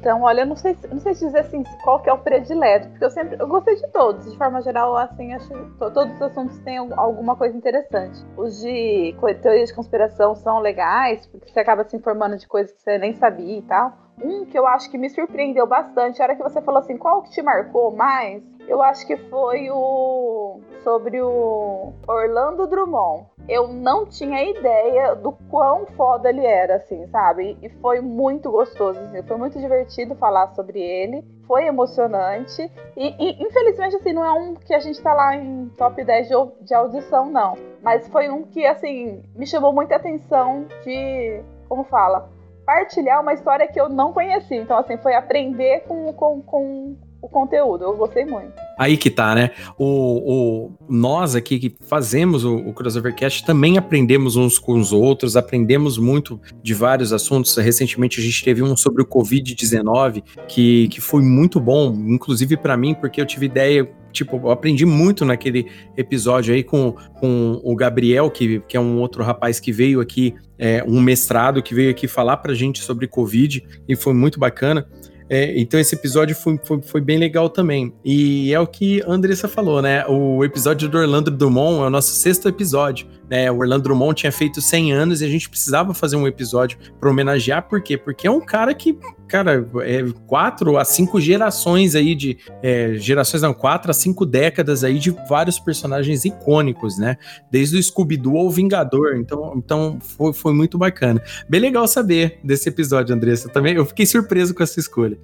[0.06, 3.06] Então, olha, eu não sei, não sei dizer assim qual que é o predileto, porque
[3.06, 4.32] eu sempre eu gostei de todos.
[4.32, 5.50] De forma geral, assim, acho
[5.80, 8.24] todos os assuntos têm alguma coisa interessante.
[8.38, 12.84] Os de teorias de conspiração são legais, porque você acaba se informando de coisas que
[12.84, 13.94] você nem sabia e tal.
[14.24, 17.24] Um que eu acho que me surpreendeu bastante, a hora que você falou assim, qual
[17.24, 18.44] que te marcou mais?
[18.68, 23.26] Eu acho que foi o sobre o Orlando Drummond.
[23.48, 27.58] Eu não tinha ideia do quão foda ele era, assim, sabe?
[27.62, 32.72] E foi muito gostoso, assim, foi muito divertido falar sobre ele, foi emocionante.
[32.98, 36.28] E, e, infelizmente, assim, não é um que a gente tá lá em top 10
[36.28, 37.56] de, de audição, não.
[37.82, 41.42] Mas foi um que, assim, me chamou muita atenção de.
[41.70, 42.30] Como fala?
[42.66, 44.58] Partilhar uma história que eu não conhecia.
[44.58, 46.96] Então, assim, foi aprender com, com, com
[47.26, 47.84] o conteúdo.
[47.84, 48.54] Eu gostei muito.
[48.78, 49.52] Aí que tá, né?
[49.78, 55.36] O, o nós aqui que fazemos o, o Crossovercast também aprendemos uns com os outros,
[55.36, 57.56] aprendemos muito de vários assuntos.
[57.56, 62.78] Recentemente a gente teve um sobre o Covid-19 que, que foi muito bom, inclusive para
[62.78, 65.68] mim, porque eu tive ideia tipo, eu aprendi muito naquele
[65.98, 70.34] episódio aí com, com o Gabriel, que, que é um outro rapaz que veio aqui,
[70.58, 74.88] é, um mestrado, que veio aqui falar pra gente sobre Covid, e foi muito bacana.
[75.30, 77.94] É, então esse episódio foi, foi, foi, bem legal também.
[78.04, 80.06] E é o que a Andressa falou, né?
[80.08, 83.08] O episódio do Orlando Drummond é o nosso sexto episódio.
[83.30, 83.52] Né?
[83.52, 87.10] O Orlando Drummond tinha feito 100 anos e a gente precisava fazer um episódio para
[87.10, 87.68] homenagear.
[87.68, 87.98] Por quê?
[87.98, 88.98] Porque é um cara que,
[89.28, 92.38] cara, é quatro a cinco gerações aí de.
[92.62, 97.18] É, gerações não, quatro a cinco décadas aí de vários personagens icônicos, né?
[97.52, 99.16] Desde o Scooby-Doo ao Vingador.
[99.16, 101.22] Então, então foi, foi muito bacana.
[101.50, 103.50] Bem legal saber desse episódio, Andressa.
[103.50, 105.18] Também eu fiquei surpreso com essa escolha.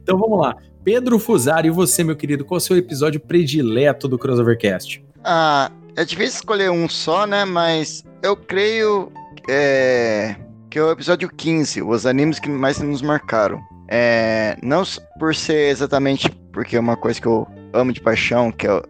[0.00, 0.56] Então vamos lá.
[0.84, 5.04] Pedro Fusari, e você, meu querido, qual é o seu episódio predileto do Crossovercast?
[5.22, 7.44] Ah, é difícil escolher um só, né?
[7.44, 9.12] Mas eu creio
[9.48, 10.36] é,
[10.70, 13.60] que é o episódio 15, os animes que mais nos marcaram.
[13.90, 14.82] É, não
[15.18, 18.82] por ser exatamente porque é uma coisa que eu amo de paixão, que é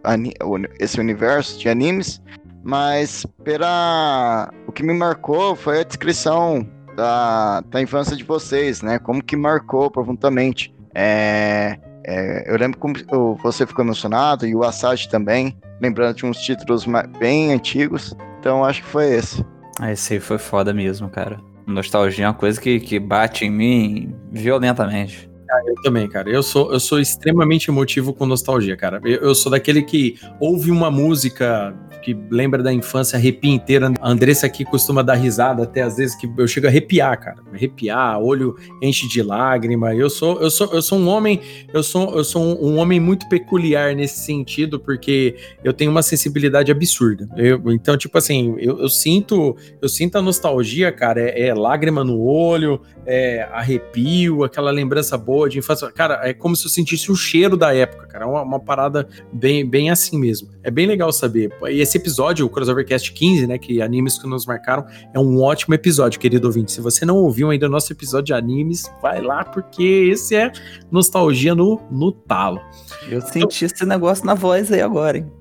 [0.79, 2.21] esse universo de animes,
[2.63, 8.99] mas pela o que me marcou foi a descrição da, da infância de vocês, né?
[8.99, 10.73] Como que marcou profundamente.
[10.93, 12.95] É, é, eu lembro como
[13.41, 16.85] você ficou emocionado e o Asad também lembrando de uns títulos
[17.19, 18.13] bem antigos.
[18.39, 19.45] Então acho que foi esse.
[19.79, 21.39] Ah, esse aí foi foda mesmo, cara.
[21.73, 25.29] Nostalgia é uma coisa que, que bate em mim violentamente.
[25.51, 26.29] Ah, eu também, cara.
[26.29, 29.01] Eu sou, eu sou extremamente emotivo com nostalgia, cara.
[29.03, 33.91] Eu, eu sou daquele que ouve uma música que lembra da infância, arrepia inteira.
[33.99, 37.37] A Andressa aqui costuma dar risada até às vezes que eu chego a arrepiar, cara.
[37.53, 39.93] Arrepiar, olho enche de lágrima.
[39.93, 41.41] Eu sou, eu sou, eu sou um homem,
[41.73, 46.01] eu sou, eu sou um, um homem muito peculiar nesse sentido, porque eu tenho uma
[46.01, 47.27] sensibilidade absurda.
[47.35, 51.21] Eu, então, tipo assim, eu, eu, sinto, eu sinto a nostalgia, cara.
[51.21, 55.91] É, é lágrima no olho, é arrepio, aquela lembrança boa de infância.
[55.91, 58.25] Cara, é como se eu sentisse o cheiro da época, cara.
[58.25, 60.49] É uma, uma parada bem, bem assim mesmo.
[60.63, 61.51] É bem legal saber.
[61.69, 65.73] E esse episódio, o Crossovercast 15, né, que animes que nos marcaram, é um ótimo
[65.73, 66.71] episódio, querido ouvinte.
[66.71, 70.51] Se você não ouviu ainda o nosso episódio de animes, vai lá, porque esse é
[70.91, 72.61] nostalgia no, no talo.
[73.09, 75.31] Eu senti esse negócio na voz aí agora, hein?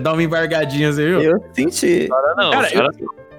[0.00, 1.20] Dá uma embargadinha, você viu?
[1.20, 2.08] Eu senti.
[2.36, 2.82] Não, cara, eu,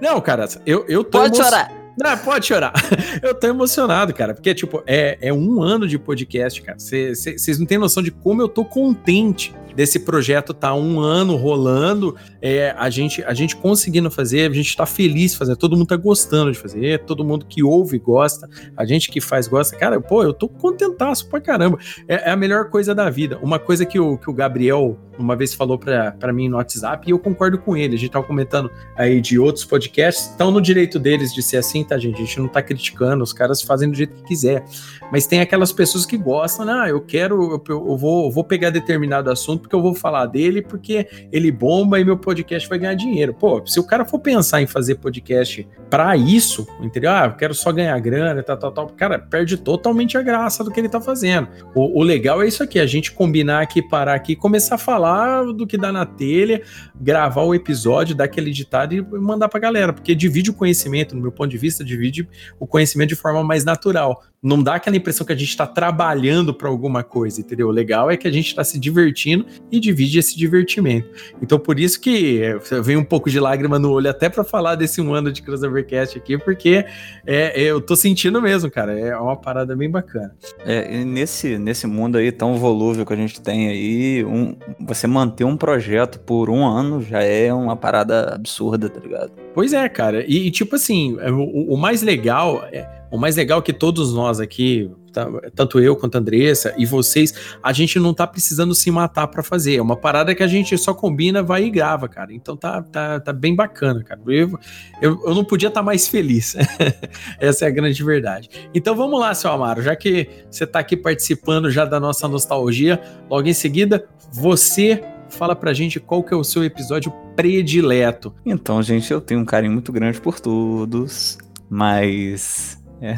[0.02, 1.20] não, cara, eu, eu tô.
[1.20, 1.84] Pode chorar.
[2.02, 2.74] Não, pode chorar.
[3.22, 6.80] Eu tô emocionado, cara, porque, tipo, é, é um ano de podcast, cara.
[6.80, 12.16] Vocês não têm noção de como eu tô contente desse projeto tá um ano rolando.
[12.46, 15.96] É, a, gente, a gente conseguindo fazer, a gente tá feliz fazendo, todo mundo tá
[15.96, 19.78] gostando de fazer, todo mundo que ouve gosta, a gente que faz gosta.
[19.78, 21.80] Cara, pô, eu tô contentaço pra caramba.
[22.06, 23.40] É, é a melhor coisa da vida.
[23.42, 27.12] Uma coisa que o, que o Gabriel uma vez falou para mim no WhatsApp e
[27.12, 27.96] eu concordo com ele.
[27.96, 31.84] A gente tava comentando aí de outros podcasts, estão no direito deles de ser assim,
[31.84, 32.16] tá, gente?
[32.16, 34.66] A gente não tá criticando, os caras fazem do jeito que quiser.
[35.12, 36.74] Mas tem aquelas pessoas que gostam, né?
[36.74, 40.26] Ah, eu quero, eu, eu vou, eu vou pegar determinado assunto porque eu vou falar
[40.26, 42.33] dele, porque ele bomba e meu podcast
[42.68, 43.34] vai ganhar dinheiro.
[43.34, 47.12] Pô, se o cara for pensar em fazer podcast para isso, entendeu?
[47.12, 48.90] Ah, eu quero só ganhar grana, tal, tal, tal.
[48.90, 51.48] Cara, perde totalmente a graça do que ele tá fazendo.
[51.76, 55.44] O, o legal é isso aqui, a gente combinar aqui, parar aqui começar a falar
[55.54, 56.62] do que dá na telha,
[57.00, 61.22] gravar o episódio, dar aquele editado e mandar pra galera, porque divide o conhecimento, no
[61.22, 62.28] meu ponto de vista, divide
[62.60, 66.54] o conhecimento de forma mais natural não dá aquela impressão que a gente está trabalhando
[66.54, 67.70] para alguma coisa, entendeu?
[67.70, 71.08] O legal é que a gente está se divertindo e divide esse divertimento.
[71.42, 72.42] Então, por isso que
[72.84, 76.18] vem um pouco de lágrima no olho até para falar desse um ano de Crossovercast
[76.18, 76.86] aqui, porque
[77.26, 79.00] é, eu tô sentindo mesmo, cara.
[79.00, 80.36] É uma parada bem bacana.
[80.66, 85.46] É, nesse, nesse mundo aí tão volúvel que a gente tem aí, um, você manter
[85.46, 89.43] um projeto por um ano já é uma parada absurda, tá ligado?
[89.54, 90.24] Pois é, cara.
[90.28, 94.12] E, e tipo assim, o, o mais legal é o mais legal é que todos
[94.12, 97.32] nós aqui, tá, tanto eu quanto a Andressa e vocês,
[97.62, 99.76] a gente não tá precisando se matar para fazer.
[99.76, 102.34] É uma parada que a gente só combina, vai e grava, cara.
[102.34, 104.20] Então tá, tá, tá bem bacana, cara.
[104.26, 104.60] Eu,
[105.00, 106.56] eu, eu não podia estar tá mais feliz.
[107.40, 108.50] Essa é a grande verdade.
[108.74, 113.00] Então vamos lá, seu Amaro, já que você tá aqui participando já da nossa nostalgia,
[113.30, 115.04] logo em seguida, você
[115.34, 118.34] fala pra gente qual que é o seu episódio predileto.
[118.46, 121.38] Então, gente, eu tenho um carinho muito grande por todos,
[121.70, 123.18] mas é.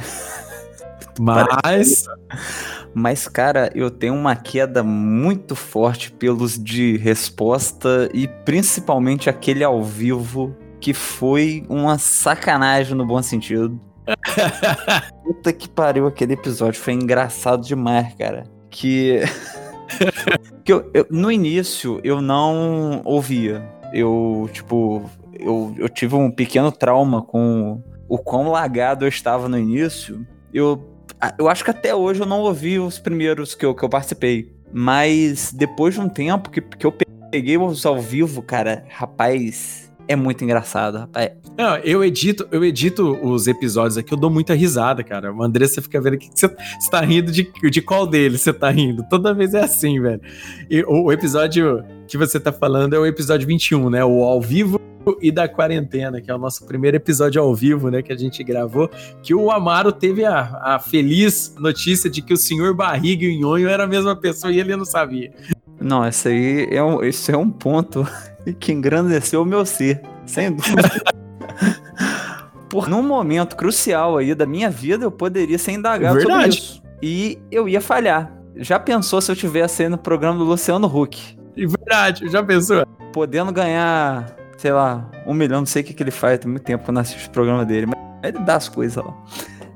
[1.20, 2.05] Mas.
[2.97, 9.84] Mas, cara, eu tenho uma queda muito forte pelos de resposta e principalmente aquele ao
[9.84, 13.78] vivo que foi uma sacanagem no bom sentido.
[15.26, 18.45] Puta que pariu, aquele episódio foi engraçado demais, cara.
[18.70, 19.22] Que.
[20.66, 23.63] que eu, eu, no início eu não ouvia.
[23.93, 25.07] Eu, tipo,
[25.39, 30.84] eu, eu tive um pequeno trauma com o quão lagado eu estava no início, eu,
[31.38, 34.53] eu acho que até hoje eu não ouvi os primeiros que eu, que eu participei.
[34.74, 36.93] Mas depois de um tempo que, que eu
[37.32, 41.31] peguei os ao vivo, cara, rapaz, é muito engraçado, rapaz.
[41.57, 45.33] Não, eu edito, eu edito os episódios aqui, eu dou muita risada, cara.
[45.33, 48.53] O André, você fica vendo que você, você tá rindo de, de qual deles você
[48.53, 49.05] tá rindo.
[49.09, 50.21] Toda vez é assim, velho.
[50.69, 54.03] E o, o episódio que você tá falando é o episódio 21, né?
[54.03, 54.79] O ao vivo
[55.21, 58.43] e da quarentena, que é o nosso primeiro episódio ao vivo, né, que a gente
[58.43, 58.89] gravou,
[59.21, 63.39] que o Amaro teve a, a feliz notícia de que o senhor Barriga e o
[63.39, 65.31] Nhonho era a mesma pessoa e ele não sabia.
[65.79, 68.07] Não, esse aí é um, esse é um ponto
[68.53, 70.89] que engrandeceu o meu ser, sem dúvida.
[72.69, 76.41] Por num momento crucial aí da minha vida, eu poderia ser indagado Verdade.
[76.41, 76.83] sobre isso.
[77.01, 78.31] E eu ia falhar.
[78.55, 81.37] Já pensou se eu tivesse aí no programa do Luciano Huck?
[81.55, 82.85] Verdade, já pensou?
[83.13, 86.63] Podendo ganhar sei lá, um milhão, não sei o que, que ele faz, tem muito
[86.63, 89.13] tempo que eu não assisto o programa dele, mas ele dá as coisas lá.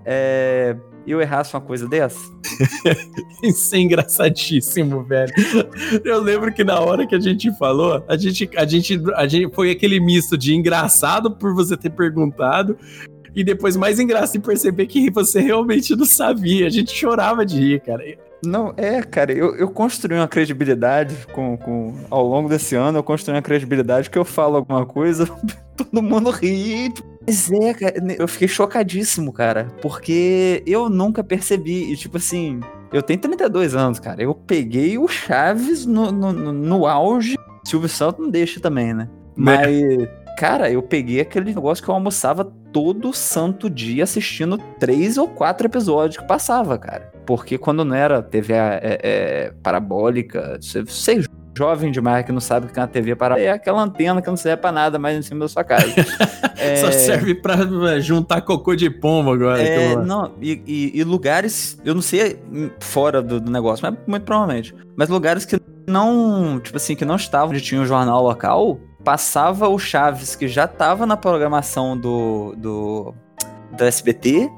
[0.05, 0.75] É,
[1.11, 2.19] eu errasse uma coisa dessa?
[3.43, 5.33] Isso é engraçadíssimo, velho.
[6.03, 9.53] Eu lembro que na hora que a gente falou, a gente, a gente, a gente
[9.53, 12.77] foi aquele misto de engraçado por você ter perguntado
[13.35, 16.67] e depois mais engraçado perceber que você realmente não sabia.
[16.67, 18.03] A gente chorava de rir, cara.
[18.43, 21.93] Não, é, cara, eu, eu construí uma credibilidade com, com.
[22.09, 25.25] Ao longo desse ano, eu construí uma credibilidade que eu falo alguma coisa,
[25.75, 26.93] todo mundo ri.
[27.29, 29.67] Mas é, cara, eu fiquei chocadíssimo, cara.
[29.83, 31.91] Porque eu nunca percebi.
[31.91, 32.59] E, tipo assim,
[32.91, 34.23] eu tenho 32 anos, cara.
[34.23, 37.37] Eu peguei o Chaves no, no, no auge.
[37.63, 39.07] Silvio Santos não deixa também, né?
[39.37, 39.57] né?
[39.61, 40.19] Mas.
[40.39, 45.67] Cara, eu peguei aquele negócio que eu almoçava todo santo dia assistindo três ou quatro
[45.67, 47.11] episódios que passava, cara.
[47.25, 51.21] Porque quando não era TV é, é, parabólica, você, você
[51.59, 54.29] jovem demais que não sabe o que é uma TV parabólica, é aquela antena que
[54.29, 55.93] não serve pra nada mais em cima da sua casa.
[56.57, 56.77] é...
[56.77, 57.55] Só serve pra
[57.93, 59.61] é, juntar cocô de pombo agora.
[59.61, 62.39] É, não, e, e, e, lugares, eu não sei
[62.79, 67.17] fora do, do negócio, mas muito provavelmente, mas lugares que não, tipo assim, que não
[67.17, 72.53] estavam onde tinha um jornal local, passava o Chaves, que já estava na programação do,
[72.57, 73.13] do,
[73.75, 74.49] do SBT,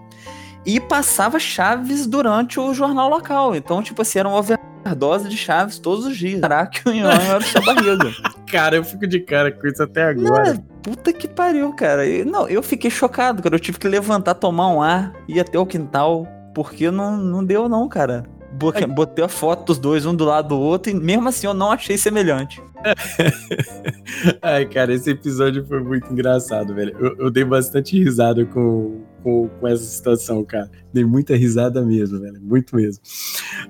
[0.65, 3.55] e passava Chaves durante o jornal local.
[3.55, 4.37] Então, tipo assim, era uma
[4.85, 6.41] overdose de Chaves todos os dias.
[6.41, 8.11] Caraca, o Nhonho era o seu barriga.
[8.51, 10.53] cara, eu fico de cara com isso até agora.
[10.53, 12.05] Não, puta que pariu, cara.
[12.05, 13.55] Eu, não, eu fiquei chocado, cara.
[13.55, 17.69] Eu tive que levantar, tomar um ar, ir até o quintal, porque não, não deu
[17.69, 18.23] não, cara.
[18.53, 21.53] bo- botei a foto dos dois um do lado do outro e mesmo assim eu
[21.53, 22.61] não achei semelhante.
[24.41, 26.95] Ai, cara, esse episódio foi muito engraçado, velho.
[26.99, 30.69] Eu, eu dei bastante risada com, com, com essa situação, cara.
[30.93, 32.39] Dei muita risada mesmo, velho.
[32.41, 33.01] Muito mesmo.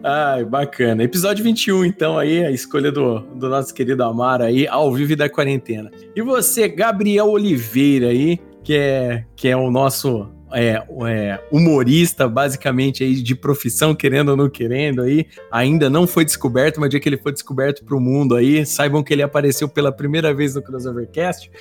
[0.03, 1.03] Ai, bacana.
[1.03, 5.29] Episódio 21, então, aí, a escolha do, do nosso querido Amaro aí, ao vivo da
[5.29, 5.91] quarentena.
[6.15, 13.03] E você, Gabriel Oliveira aí, que é, que é o nosso é, é, humorista, basicamente,
[13.03, 15.27] aí, de profissão, querendo ou não querendo aí.
[15.51, 19.03] Ainda não foi descoberto, mas o dia que ele foi descoberto pro mundo aí, saibam
[19.03, 21.51] que ele apareceu pela primeira vez no Crossovercast.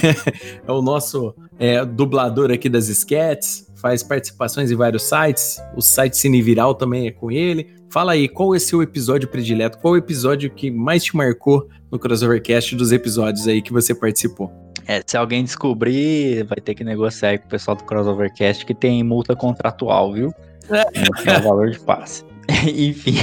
[0.66, 5.58] é o nosso é, dublador aqui das sketches, faz participações em vários sites.
[5.76, 7.74] O site Cine Viral também é com ele.
[7.90, 9.78] Fala aí, qual é o seu episódio predileto?
[9.78, 14.65] Qual o episódio que mais te marcou no Crossovercast dos episódios aí que você participou?
[14.86, 18.74] É, se alguém descobrir, vai ter que negociar aí com o pessoal do Crossovercast que
[18.74, 20.32] tem multa contratual, viu?
[20.70, 22.24] É o valor de passe.
[22.66, 23.16] Enfim.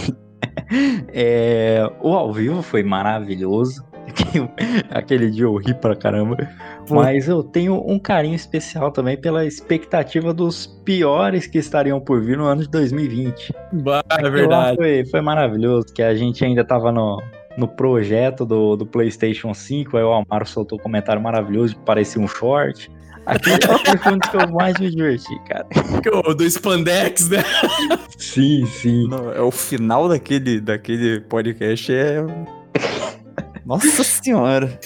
[1.13, 3.83] É, o ao vivo foi maravilhoso.
[4.91, 6.37] Aquele dia eu ri pra caramba.
[6.89, 12.37] Mas eu tenho um carinho especial também pela expectativa dos piores que estariam por vir
[12.37, 13.53] no ano de 2020.
[13.71, 14.77] Bah, é verdade.
[14.77, 17.21] Foi, foi maravilhoso, que a gente ainda tava no,
[17.57, 22.21] no projeto do, do PlayStation 5, aí o Amaro soltou um comentário maravilhoso que parecia
[22.21, 22.89] um short.
[23.25, 23.57] Aquele
[23.97, 25.65] foi um dos que eu mais me diverti, cara.
[26.27, 27.43] O do Spandex, né?
[28.17, 29.07] Sim, sim.
[29.07, 32.17] Não, é o final daquele, daquele podcast é.
[33.65, 34.77] Nossa senhora.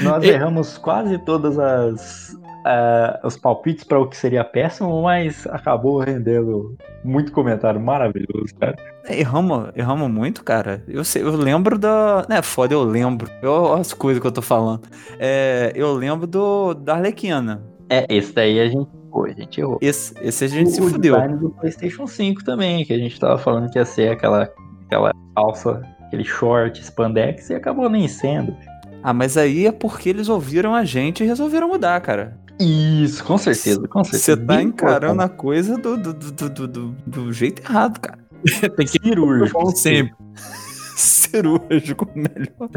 [0.00, 2.34] Nós erramos quase todas as
[2.64, 8.76] ah, os palpites para o que seria péssimo, mas acabou rendendo muito comentário maravilhoso, cara.
[9.08, 10.82] Erramos, erramos muito, cara.
[10.86, 12.24] Eu, sei, eu lembro da.
[12.28, 13.28] Né, foda, eu lembro.
[13.42, 14.82] Eu, as coisas que eu tô falando.
[15.18, 17.62] É, eu lembro do da Arlequina.
[17.90, 19.78] É, esse daí a gente foi, a gente errou.
[19.80, 21.14] Esse, esse a gente se o fudeu.
[21.14, 24.48] design do PlayStation 5 também, que a gente tava falando que ia ser aquela,
[24.86, 28.56] aquela calça, aquele short spandex e acabou nem sendo.
[29.02, 32.38] Ah, mas aí é porque eles ouviram a gente e resolveram mudar, cara.
[32.62, 34.24] Isso, com certeza, com certeza.
[34.24, 35.34] Você tá Bem encarando importante.
[35.34, 38.18] a coisa do, do, do, do, do, do jeito errado, cara.
[38.76, 39.76] Tem que cirúrgico.
[39.76, 40.14] Sempre.
[40.96, 42.70] Cirúrgico, melhor.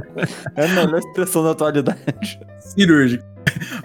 [0.56, 2.40] É a melhor expressão da atualidade.
[2.60, 3.24] Cirúrgico.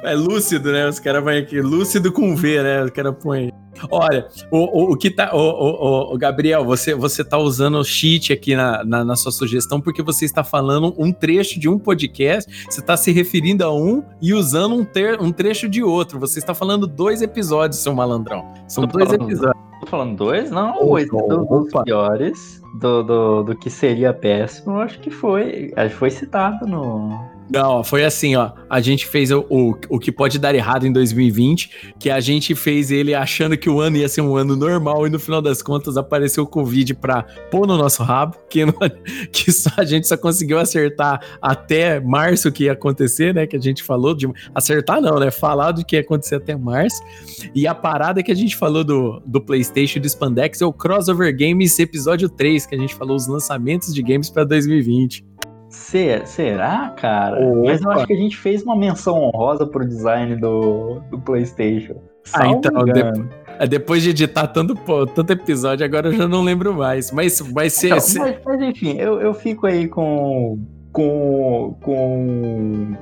[0.02, 0.88] É lúcido, né?
[0.88, 1.60] Os caras vão aqui.
[1.60, 2.82] Lúcido com V, né?
[2.84, 3.52] Os caras põem.
[3.90, 5.30] Olha, o, o, o que tá.
[5.34, 9.30] O, o, o- Gabriel, você, você tá usando o cheat aqui na, na, na sua
[9.32, 13.72] sugestão porque você está falando um trecho de um podcast, você está se referindo a
[13.72, 16.18] um e usando um, ter, um trecho de outro.
[16.18, 18.44] Você está falando dois episódios, seu malandrão.
[18.68, 19.62] São Tô dois falando- episódios.
[19.80, 20.50] Tô falando dois?
[20.50, 25.72] Não, esse do- dos piores, do, do, do que seria péssimo, acho que foi.
[25.74, 27.18] Acho que foi citado no.
[27.52, 28.52] Não, foi assim, ó.
[28.68, 32.54] A gente fez o, o, o que pode dar errado em 2020, que a gente
[32.54, 35.60] fez ele achando que o ano ia ser um ano normal e no final das
[35.60, 38.74] contas apareceu o Covid pra pôr no nosso rabo, que, não-
[39.32, 43.48] que só, a gente só conseguiu acertar até março que ia acontecer, né?
[43.48, 44.28] Que a gente falou de.
[44.54, 45.32] Acertar não, né?
[45.32, 47.02] Falar do que ia acontecer até março.
[47.52, 51.36] E a parada que a gente falou do, do PlayStation do Spandex é o Crossover
[51.36, 55.24] Games episódio 3, que a gente falou os lançamentos de games pra 2020.
[55.70, 57.38] Se- será, cara?
[57.64, 61.94] Mas eu acho que a gente fez uma menção honrosa pro design do, do PlayStation.
[62.34, 63.28] Ah, então, engano.
[63.58, 67.10] É, Depois de editar tanto, pô, tanto episódio, agora eu já não lembro mais.
[67.12, 67.86] Mas vai ser.
[67.86, 70.58] Então, se- mas, mas enfim, eu, eu fico aí com.
[70.92, 71.76] com.
[71.82, 72.94] com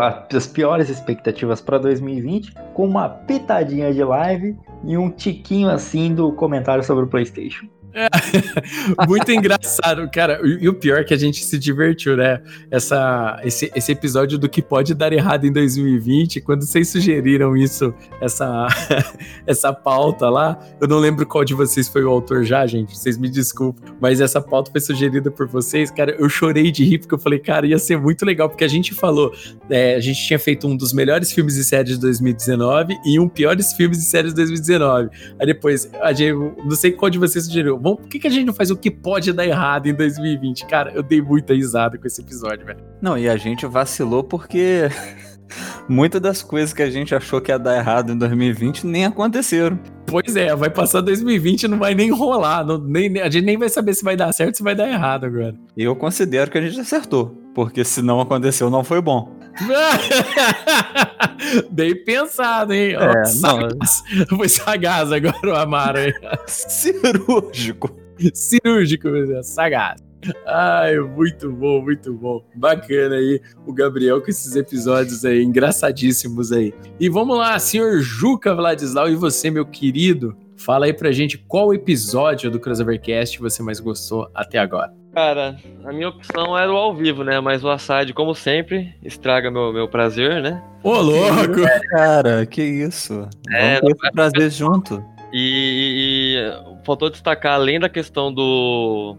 [0.00, 6.30] as piores expectativas para 2020, com uma pitadinha de live e um tiquinho assim do
[6.32, 7.66] comentário sobre o PlayStation.
[9.08, 10.40] Muito engraçado, cara.
[10.42, 12.40] E, e o pior é que a gente se divertiu, né?
[12.70, 17.94] Essa, esse, esse episódio do que pode dar errado em 2020, quando vocês sugeriram isso,
[18.20, 18.66] essa,
[19.46, 22.96] essa pauta lá, eu não lembro qual de vocês foi o autor já, gente.
[22.96, 26.16] Vocês me desculpem, mas essa pauta foi sugerida por vocês, cara.
[26.18, 28.94] Eu chorei de rir porque eu falei, cara, ia ser muito legal, porque a gente
[28.94, 29.32] falou,
[29.68, 33.28] é, a gente tinha feito um dos melhores filmes e séries de 2019 e um
[33.28, 35.10] piores filmes e séries de 2019.
[35.38, 36.34] Aí depois, a gente,
[36.64, 37.78] não sei qual de vocês sugeriu.
[37.82, 40.66] Vamos, por que, que a gente não faz o que pode dar errado em 2020?
[40.66, 42.78] Cara, eu dei muita risada com esse episódio, velho.
[43.00, 44.88] Não, e a gente vacilou porque
[45.88, 49.78] muitas das coisas que a gente achou que ia dar errado em 2020 nem aconteceram.
[50.06, 52.64] Pois é, vai passar 2020 e não vai nem rolar.
[52.64, 54.88] não- nem, a gente nem vai saber se vai dar certo ou se vai dar
[54.88, 55.54] errado agora.
[55.76, 59.36] Eu considero que a gente acertou, porque se não aconteceu, não foi bom.
[61.70, 62.94] Bem pensado, hein?
[62.94, 63.24] É, não.
[63.24, 64.02] sagaz.
[64.28, 65.98] Foi sagaz agora o Amaro.
[66.46, 67.94] Cirúrgico.
[68.34, 70.00] Cirúrgico, Deus, sagaz.
[70.46, 72.44] Ai, muito bom, muito bom.
[72.54, 76.72] Bacana aí o Gabriel com esses episódios aí, engraçadíssimos aí.
[77.00, 81.74] E vamos lá, senhor Juca Vladislau, e você, meu querido, Fala aí pra gente qual
[81.74, 84.92] episódio do Crossovercast você mais gostou até agora.
[85.12, 87.38] Cara, a minha opção era o ao vivo, né?
[87.38, 90.62] Mas o Assad, como sempre, estraga meu, meu prazer, né?
[90.82, 91.60] Ô, louco!
[91.90, 93.28] Cara, que isso.
[93.50, 95.04] É, Vamos ter esse prazer junto.
[95.32, 99.16] E, e faltou destacar, além da questão do,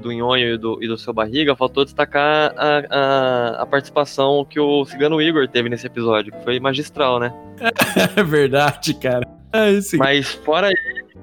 [0.00, 4.60] do nhonho e do, e do seu barriga, faltou destacar a, a, a participação que
[4.60, 7.32] o Cigano Igor teve nesse episódio, que foi magistral, né?
[8.16, 9.26] É verdade, cara.
[9.52, 9.96] É isso.
[9.96, 10.70] Mas fora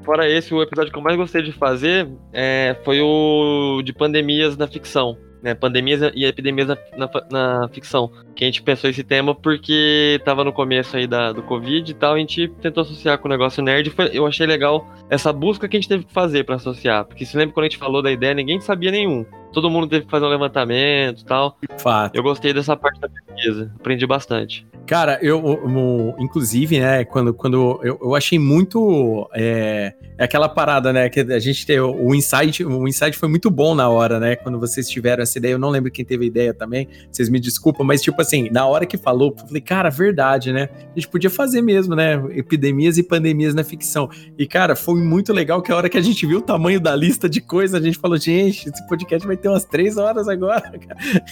[0.03, 4.57] fora esse, o episódio que eu mais gostei de fazer é, foi o de pandemias
[4.57, 5.17] na ficção.
[5.41, 8.11] Né, pandemias e epidemias na, na, na, ficção.
[8.35, 11.93] Que a gente pensou esse tema porque tava no começo aí da, do Covid e
[11.93, 13.89] tal, a gente tentou associar com o negócio nerd.
[13.89, 17.05] Foi, eu achei legal essa busca que a gente teve que fazer para associar.
[17.05, 19.25] Porque se lembra quando a gente falou da ideia, ninguém sabia nenhum.
[19.51, 21.57] Todo mundo teve que fazer um levantamento e tal.
[21.77, 22.15] Fato.
[22.15, 24.67] Eu gostei dessa parte da pesquisa, aprendi bastante.
[24.89, 29.29] Cara, eu, eu, inclusive, né, quando, quando eu, eu achei muito.
[29.35, 31.79] É, é, aquela parada, né, que a gente tem.
[31.79, 35.51] O insight, o insight foi muito bom na hora, né, quando vocês tiveram essa ideia.
[35.51, 38.65] Eu não lembro quem teve a ideia também, vocês me desculpam, mas, tipo assim, na
[38.65, 40.69] hora que falou, eu falei, cara, verdade, né?
[40.73, 44.09] A gente podia fazer mesmo, né, epidemias e pandemias na ficção.
[44.39, 46.95] E, cara, foi muito legal que a hora que a gente viu o tamanho da
[46.95, 50.61] lista de coisas, a gente falou, gente, esse podcast vai ter umas três horas agora,
[50.77, 51.23] cara.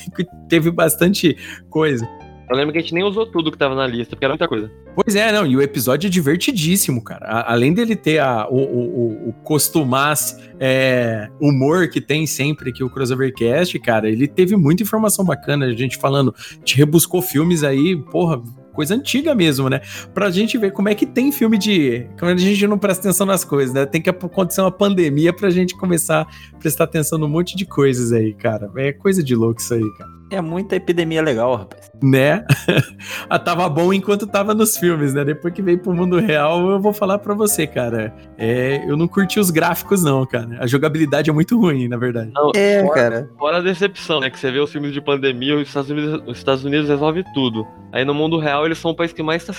[0.49, 1.37] Teve bastante
[1.69, 2.07] coisa.
[2.49, 4.47] Eu lembro que a gente nem usou tudo que tava na lista, porque era muita
[4.47, 4.71] coisa.
[4.95, 7.25] Pois é, não, e o episódio é divertidíssimo, cara.
[7.25, 12.85] A, além dele ter a, o, o, o costumaz é, humor que tem sempre que
[12.85, 16.33] o Crossovercast, cara, ele teve muita informação bacana, a gente falando,
[16.63, 18.41] te rebuscou filmes aí, porra,
[18.77, 19.81] coisa antiga mesmo, né?
[20.13, 22.05] Pra gente ver como é que tem filme de.
[22.19, 23.87] Como a gente não presta atenção nas coisas, né?
[23.87, 28.13] Tem que acontecer uma pandemia pra gente começar a prestar atenção num monte de coisas
[28.13, 28.69] aí, cara.
[28.75, 30.16] É coisa de louco isso aí, cara.
[30.29, 31.89] É muita epidemia legal, rapaz.
[32.01, 32.45] Né?
[33.29, 35.23] ah, tava bom enquanto tava nos filmes, né?
[35.23, 38.13] Depois que veio pro mundo real, eu vou falar para você, cara.
[38.37, 40.57] É, eu não curti os gráficos, não, cara.
[40.59, 42.31] A jogabilidade é muito ruim, na verdade.
[42.33, 43.29] Não, é, fora, cara.
[43.37, 44.29] Fora a decepção, né?
[44.29, 47.65] Que você vê os filmes de pandemia, os Estados Unidos, os Estados Unidos resolve tudo.
[47.91, 49.53] Aí no mundo real, eles são o país que mais tá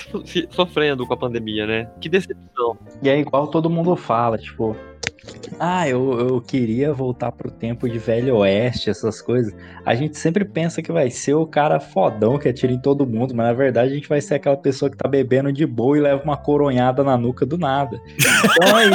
[0.51, 1.89] sofrendo com a pandemia, né?
[1.99, 2.77] Que decepção.
[3.01, 4.75] E é igual todo mundo fala, tipo,
[5.59, 9.53] ah, eu, eu queria voltar pro tempo de Velho Oeste, essas coisas.
[9.85, 13.35] A gente sempre pensa que vai ser o cara fodão que atira em todo mundo,
[13.35, 16.01] mas na verdade a gente vai ser aquela pessoa que tá bebendo de boa e
[16.01, 17.99] leva uma coronhada na nuca do nada.
[18.17, 18.89] Então aí,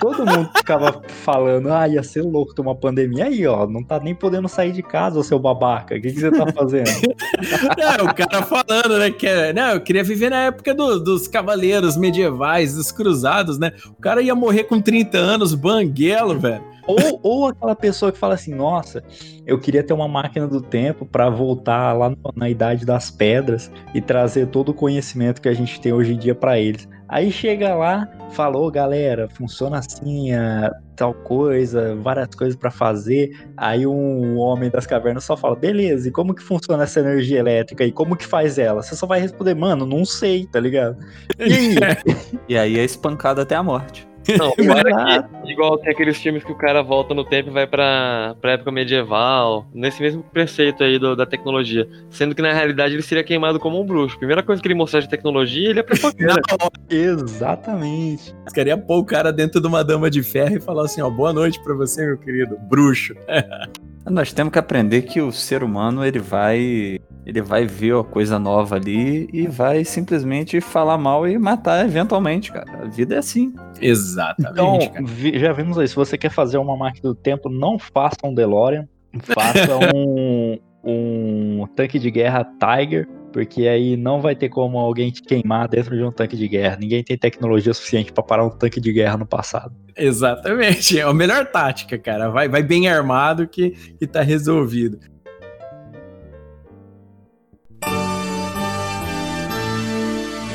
[0.00, 3.26] todo mundo ficava falando, ah, ia ser louco ter uma pandemia.
[3.26, 5.94] Aí, ó, não tá nem podendo sair de casa, seu babaca.
[5.94, 6.88] O que, que você tá fazendo?
[7.78, 11.28] é, o cara falando, né, que é, não, eu queria viver na época do, dos
[11.28, 13.72] cavaleiros medievais, dos cruzados, né?
[13.96, 16.62] O cara ia morrer com 30 anos, banguelo, velho.
[16.88, 19.04] Ou, ou aquela pessoa que fala assim, nossa,
[19.46, 24.00] eu queria ter uma máquina do tempo para voltar lá na Idade das Pedras e
[24.00, 26.88] trazer todo o conhecimento que a gente tem hoje em dia para eles.
[27.06, 33.30] Aí chega lá, falou, galera, funciona assim, a, tal coisa, várias coisas para fazer.
[33.54, 37.84] Aí um homem das cavernas só fala, beleza, e como que funciona essa energia elétrica
[37.84, 38.82] e como que faz ela?
[38.82, 40.96] Você só vai responder, mano, não sei, tá ligado?
[41.38, 41.96] E aí?
[42.48, 44.08] e aí é espancado até a morte.
[44.36, 44.52] Não,
[45.44, 48.52] que, igual tem aqueles filmes que o cara volta no tempo e vai pra, pra
[48.52, 51.88] época medieval, nesse mesmo preceito aí do, da tecnologia.
[52.10, 54.18] Sendo que na realidade ele seria queimado como um bruxo.
[54.18, 56.34] Primeira coisa que ele mostrar de tecnologia, ele é prepoteiro.
[56.90, 58.34] Exatamente.
[58.52, 61.32] Queria pôr o cara dentro de uma dama de ferro e falar assim: ó, boa
[61.32, 63.14] noite pra você, meu querido, bruxo.
[64.10, 66.98] Nós temos que aprender que o ser humano ele vai
[67.28, 72.50] ele vai ver a coisa nova ali e vai simplesmente falar mal e matar eventualmente,
[72.50, 72.84] cara.
[72.84, 73.54] A vida é assim.
[73.82, 74.86] Exatamente.
[74.86, 78.16] Então, vi, já vimos aí, se você quer fazer uma máquina do tempo, não faça
[78.24, 78.88] um DeLorean,
[79.20, 85.22] faça um, um tanque de guerra Tiger, porque aí não vai ter como alguém te
[85.22, 86.76] queimar dentro de um tanque de guerra.
[86.80, 89.74] Ninguém tem tecnologia suficiente para parar um tanque de guerra no passado.
[89.96, 92.28] Exatamente, é a melhor tática, cara.
[92.30, 94.98] Vai, vai bem armado que, que tá resolvido.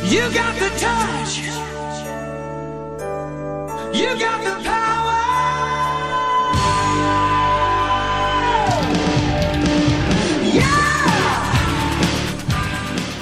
[0.05, 1.41] You got the touch.
[3.93, 4.82] You got the power.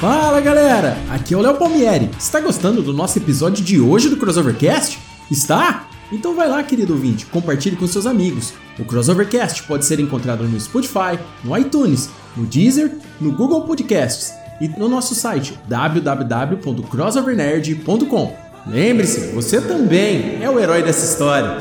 [0.02, 2.10] Fala galera, aqui é o Léo Palmieri.
[2.18, 4.98] Está gostando do nosso episódio de hoje do Crossovercast?
[5.30, 5.88] Está?
[6.12, 8.52] Então vai lá, querido ouvinte, compartilhe com seus amigos.
[8.80, 14.68] O Crossovercast pode ser encontrado no Spotify, no iTunes, no Deezer, no Google Podcasts e
[14.68, 18.36] no nosso site www.crossovernerd.com.
[18.66, 21.60] Lembre-se, você também é o herói dessa história.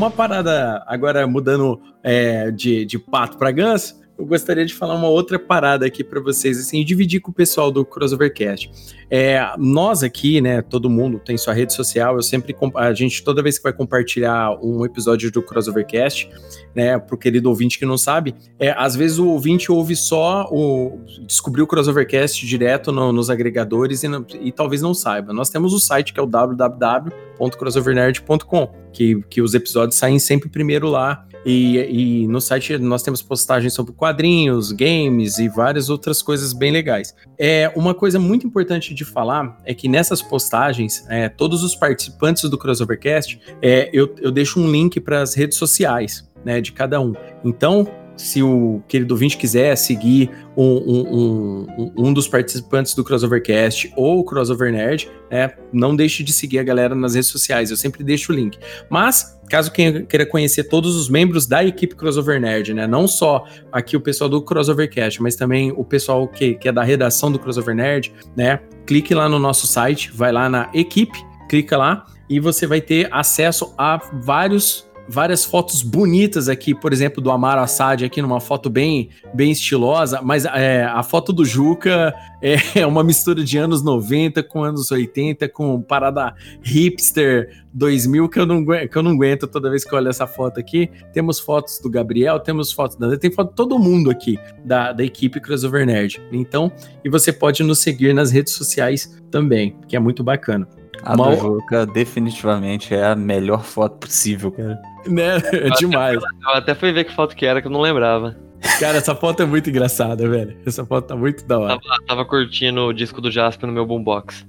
[0.00, 5.08] Uma parada, agora mudando é, de, de pato para ganso, eu gostaria de falar uma
[5.08, 8.70] outra parada aqui para vocês, assim, dividir com o pessoal do Crossovercast.
[9.10, 13.42] É, nós aqui, né, todo mundo tem sua rede social, eu sempre, a gente, toda
[13.42, 16.28] vez que vai compartilhar um episódio do Crossovercast,
[16.74, 21.00] né, pro querido ouvinte que não sabe, é, às vezes o ouvinte ouve só o,
[21.26, 24.08] descobrir o Crossovercast direto no, nos agregadores e,
[24.42, 25.32] e talvez não saiba.
[25.32, 30.88] Nós temos o site que é o www.crossovernerd.com, que, que os episódios saem sempre primeiro
[30.88, 36.52] lá, e, e, no site nós temos postagens sobre quadrinhos, games e várias outras coisas
[36.52, 37.14] bem legais.
[37.38, 42.48] É uma coisa muito importante de falar é que nessas postagens, é, todos os participantes
[42.48, 46.28] do Crossovercast, é, eu, eu deixo um link para as redes sociais.
[46.42, 47.12] Né, de cada um.
[47.44, 47.86] Então,
[48.20, 54.20] se o querido ouvinte quiser seguir um, um, um, um, dos participantes do Crossovercast ou
[54.20, 58.04] o Crossover Nerd, né, não deixe de seguir a galera nas redes sociais, eu sempre
[58.04, 58.58] deixo o link.
[58.90, 63.96] Mas, caso queira conhecer todos os membros da equipe Crossover Nerd, né, não só aqui
[63.96, 67.74] o pessoal do Crossovercast, mas também o pessoal que, que é da redação do Crossover
[67.74, 71.18] Nerd, né, clique lá no nosso site, vai lá na equipe,
[71.48, 77.20] clica lá e você vai ter acesso a vários várias fotos bonitas aqui, por exemplo,
[77.20, 82.14] do Amaro Assad aqui numa foto bem, bem estilosa, mas é, a foto do Juca
[82.40, 82.56] é
[82.86, 86.32] uma mistura de anos 90 com anos 80, com parada
[86.62, 90.28] hipster 2000 que eu não, que eu não aguento toda vez que eu olho essa
[90.28, 90.88] foto aqui.
[91.12, 95.02] Temos fotos do Gabriel, temos fotos da tem foto de todo mundo aqui da, da
[95.02, 96.22] equipe Crossover Nerd.
[96.30, 96.70] Então,
[97.04, 100.68] e você pode nos seguir nas redes sociais também, que é muito bacana.
[101.02, 101.34] A Mal...
[101.34, 104.80] do Juca definitivamente é a melhor foto possível, cara.
[105.06, 105.38] Né?
[105.52, 106.16] É demais.
[106.16, 108.36] Eu até fui ver que foto que era que eu não lembrava.
[108.78, 110.56] Cara, essa foto é muito engraçada, velho.
[110.66, 111.78] Essa foto tá muito da hora.
[111.80, 114.46] Tava, tava curtindo o disco do Jasper no meu boombox.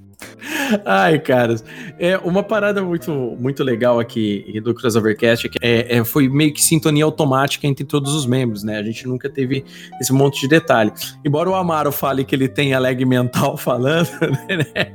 [0.86, 1.64] Ai, caras.
[2.00, 7.06] É uma parada muito, muito legal aqui do Crossovercast é, é, foi meio que sintonia
[7.06, 8.78] automática entre todos os membros, né?
[8.78, 9.64] A gente nunca teve
[10.00, 10.92] esse monte de detalhe.
[11.26, 14.94] Embora o Amaro fale que ele tem lag mental falando, né?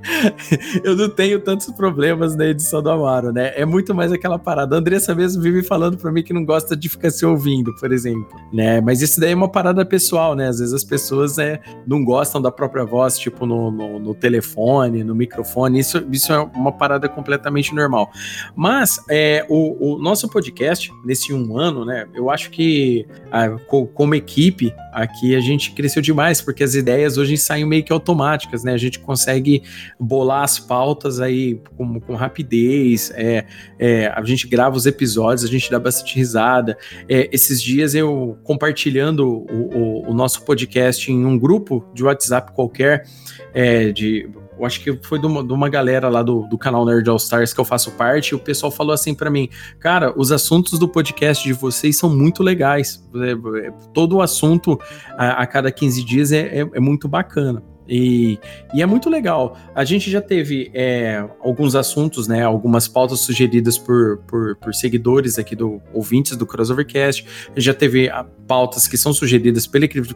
[0.83, 3.53] Eu não tenho tantos problemas na edição do Amaro, né?
[3.57, 4.77] É muito mais aquela parada.
[4.77, 7.93] A Andressa mesmo vive falando pra mim que não gosta de ficar se ouvindo, por
[7.93, 8.81] exemplo, né?
[8.81, 10.49] Mas isso daí é uma parada pessoal, né?
[10.49, 15.05] Às vezes as pessoas né, não gostam da própria voz, tipo no, no, no telefone,
[15.05, 15.66] no microfone.
[15.75, 18.11] Isso, isso é uma parada completamente normal.
[18.55, 22.07] Mas é, o, o, nosso podcast, nesse um ano, né?
[22.15, 23.51] Eu acho que a,
[23.95, 28.65] como equipe aqui a gente cresceu demais, porque as ideias hoje saem meio que automáticas,
[28.65, 28.73] né?
[28.73, 29.63] A gente consegue
[29.99, 33.45] bolar as pautas aí com, com rapidez, é,
[33.79, 36.79] é, a gente grava os episódios, a gente dá bastante risada.
[37.09, 42.53] É, esses dias eu compartilhando o, o, o, nosso podcast em um grupo de WhatsApp
[42.53, 43.07] qualquer,
[43.53, 44.29] é, de
[44.59, 47.17] eu acho que foi de uma, de uma galera lá do, do canal Nerd All
[47.17, 49.49] Stars que eu faço parte, e o pessoal falou assim para mim,
[49.79, 53.07] cara, os assuntos do podcast de vocês são muito legais.
[53.15, 54.79] É, é, todo o assunto
[55.17, 57.63] a, a cada 15 dias é, é, é muito bacana.
[57.89, 58.39] E,
[58.75, 59.57] e, é muito legal.
[59.75, 62.43] A gente já teve é, alguns assuntos, né?
[62.43, 67.27] Algumas pautas sugeridas por, por, por, seguidores aqui do ouvintes do Crossovercast.
[67.57, 70.15] Já teve ah, pautas que são sugeridas pela equipe do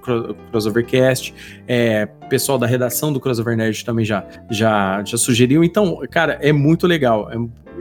[0.50, 1.34] Crossovercast.
[1.66, 5.62] É, pessoal da redação do Crossover Nerd também já, já, já sugeriu.
[5.62, 7.30] Então, cara, é muito legal.
[7.30, 7.36] É,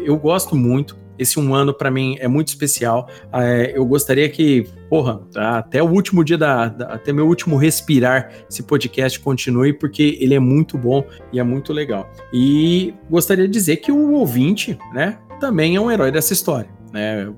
[0.05, 3.07] eu gosto muito esse um ano para mim é muito especial.
[3.33, 8.31] É, eu gostaria que, porra, até o último dia da, da, até meu último respirar,
[8.49, 12.09] esse podcast continue porque ele é muito bom e é muito legal.
[12.33, 16.69] E gostaria de dizer que o ouvinte, né, também é um herói dessa história.
[16.91, 17.31] Né?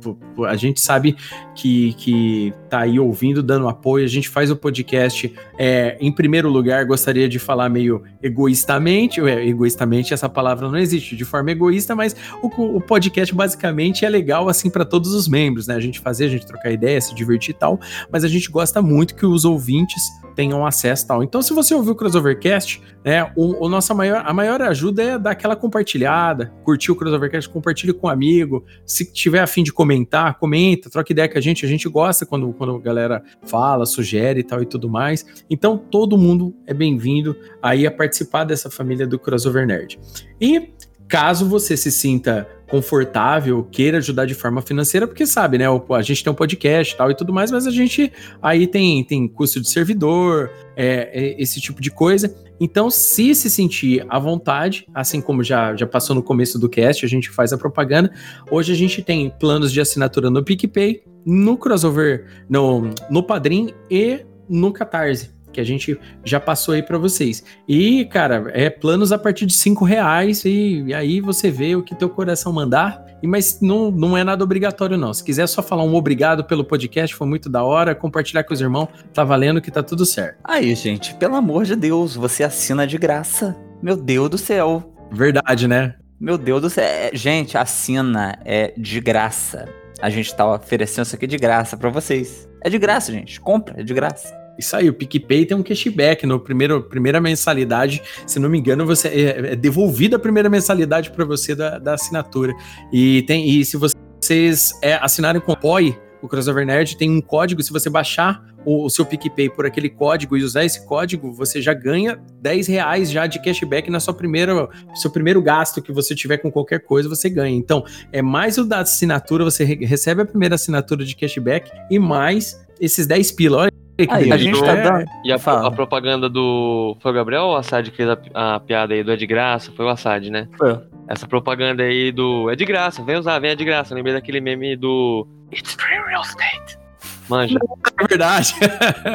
[0.48, 1.16] A gente sabe
[1.56, 4.06] que, que tá aí ouvindo, dando apoio.
[4.06, 5.34] A gente faz o podcast.
[5.60, 9.20] É, em primeiro lugar, gostaria de falar meio egoístamente.
[9.20, 12.48] É, egoístamente, essa palavra não existe de forma egoísta, mas o,
[12.78, 15.76] o podcast basicamente é legal assim para todos os membros, né?
[15.76, 17.78] A gente fazer, a gente trocar ideia, se divertir e tal.
[18.10, 20.02] Mas a gente gosta muito que os ouvintes
[20.34, 21.24] tenham acesso tal.
[21.24, 25.20] Então, se você ouviu o Crossovercast, né, o, o, nossa maior, a maior ajuda é
[25.20, 28.64] dar aquela compartilhada, curtir o Crossovercast, compartilhe com um amigo.
[28.86, 31.66] Se tiver a fim de comentar, comenta, troca ideia com a gente.
[31.66, 35.26] A gente gosta quando, quando a galera fala, sugere e tal e tudo mais.
[35.50, 40.00] Então, todo mundo é bem-vindo aí a participar dessa família do Crossover Nerd.
[40.40, 40.72] E
[41.08, 45.66] caso você se sinta confortável, queira ajudar de forma financeira, porque sabe, né?
[45.68, 48.10] A gente tem um podcast e tal e tudo mais, mas a gente
[48.42, 52.34] aí tem, tem custo de servidor, é, é, esse tipo de coisa.
[52.62, 57.06] Então, se se sentir à vontade, assim como já, já passou no começo do cast,
[57.06, 58.10] a gente faz a propaganda.
[58.50, 64.26] Hoje a gente tem planos de assinatura no PicPay, no crossover, no, no Padrim e
[64.48, 65.30] no Catarse.
[65.52, 67.44] Que a gente já passou aí para vocês.
[67.68, 71.84] E, cara, é planos a partir de cinco reais e, e, aí você vê o
[71.84, 73.06] que teu coração mandar.
[73.22, 75.14] E, mas não, não é nada obrigatório, não.
[75.14, 78.62] Se quiser só falar um obrigado pelo podcast, foi muito da hora, compartilhar com os
[78.62, 80.40] irmãos, tá valendo que tá tudo certo.
[80.44, 83.56] Aí, gente, pelo amor de Deus, você assina de graça.
[83.82, 84.94] Meu Deus do céu.
[85.12, 85.96] Verdade, né?
[86.20, 86.84] Meu Deus do céu.
[86.84, 89.68] É, gente, assina é de graça.
[90.02, 92.50] A gente tá oferecendo isso aqui de graça para vocês.
[92.62, 93.40] É de graça, gente.
[93.40, 94.41] Compra, é de graça.
[94.58, 98.02] Isso aí, o PicPay tem um cashback no primeiro primeira mensalidade.
[98.28, 101.94] Se não me engano, você é, é devolvida a primeira mensalidade para você da, da
[101.94, 102.54] assinatura.
[102.92, 107.22] E tem e se vocês é, assinarem com o POI, o Crossover Nerd tem um
[107.22, 107.64] código.
[107.64, 111.62] Se você baixar o, o, seu PicPay por aquele código e usar esse código, você
[111.62, 116.14] já ganha 10 reais já de cashback na sua primeira, seu primeiro gasto que você
[116.14, 117.56] tiver com qualquer coisa, você ganha.
[117.56, 121.98] Então, é mais o da assinatura, você re recebe a primeira assinatura de cashback e
[121.98, 123.58] mais esses 10 pila.
[123.58, 123.72] Olha
[124.10, 125.06] Aí, a gente tá dando.
[125.24, 126.98] E a, a, propaganda do.
[127.00, 129.28] Foi o Gabriel ou o Assad que fez a, a, piada aí do É de
[129.28, 129.72] Graça?
[129.76, 130.48] Foi o Assad, né?
[130.58, 130.80] Foi.
[131.08, 132.50] Essa propaganda aí do.
[132.50, 133.94] É de graça, vem usar, vem é de graça.
[133.94, 135.28] lembrei daquele meme do.
[135.52, 136.80] It's free real estate.
[137.28, 137.60] Manja.
[138.00, 138.56] É verdade.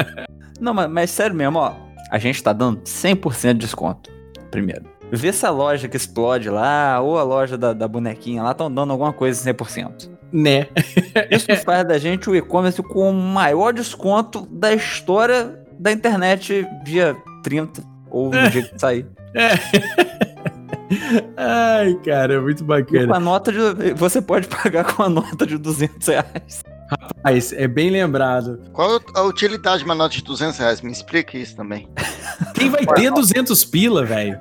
[0.60, 1.74] Não, mas, mas sério mesmo, ó.
[2.10, 4.10] A gente tá dando 100% de desconto.
[4.50, 4.84] Primeiro.
[5.10, 8.72] Vê se a loja que explode lá, ou a loja da, da bonequinha lá, estão
[8.72, 10.15] dando alguma coisa 100%.
[10.36, 10.66] Né?
[11.30, 17.16] Isso faz da gente o e-commerce com o maior desconto da história da internet dia
[17.42, 19.06] 30 ou no dia que sair.
[19.34, 19.52] É.
[21.36, 23.04] Ai, cara, é muito bacana.
[23.04, 23.94] E com a nota de.
[23.94, 26.62] Você pode pagar com a nota de 200 reais.
[26.88, 28.60] Rapaz, é bem lembrado.
[28.72, 30.80] Qual a utilidade de uma nota de 200 reais?
[30.80, 31.88] Me explica isso também.
[32.54, 34.38] Quem vai ter 200 pila, velho?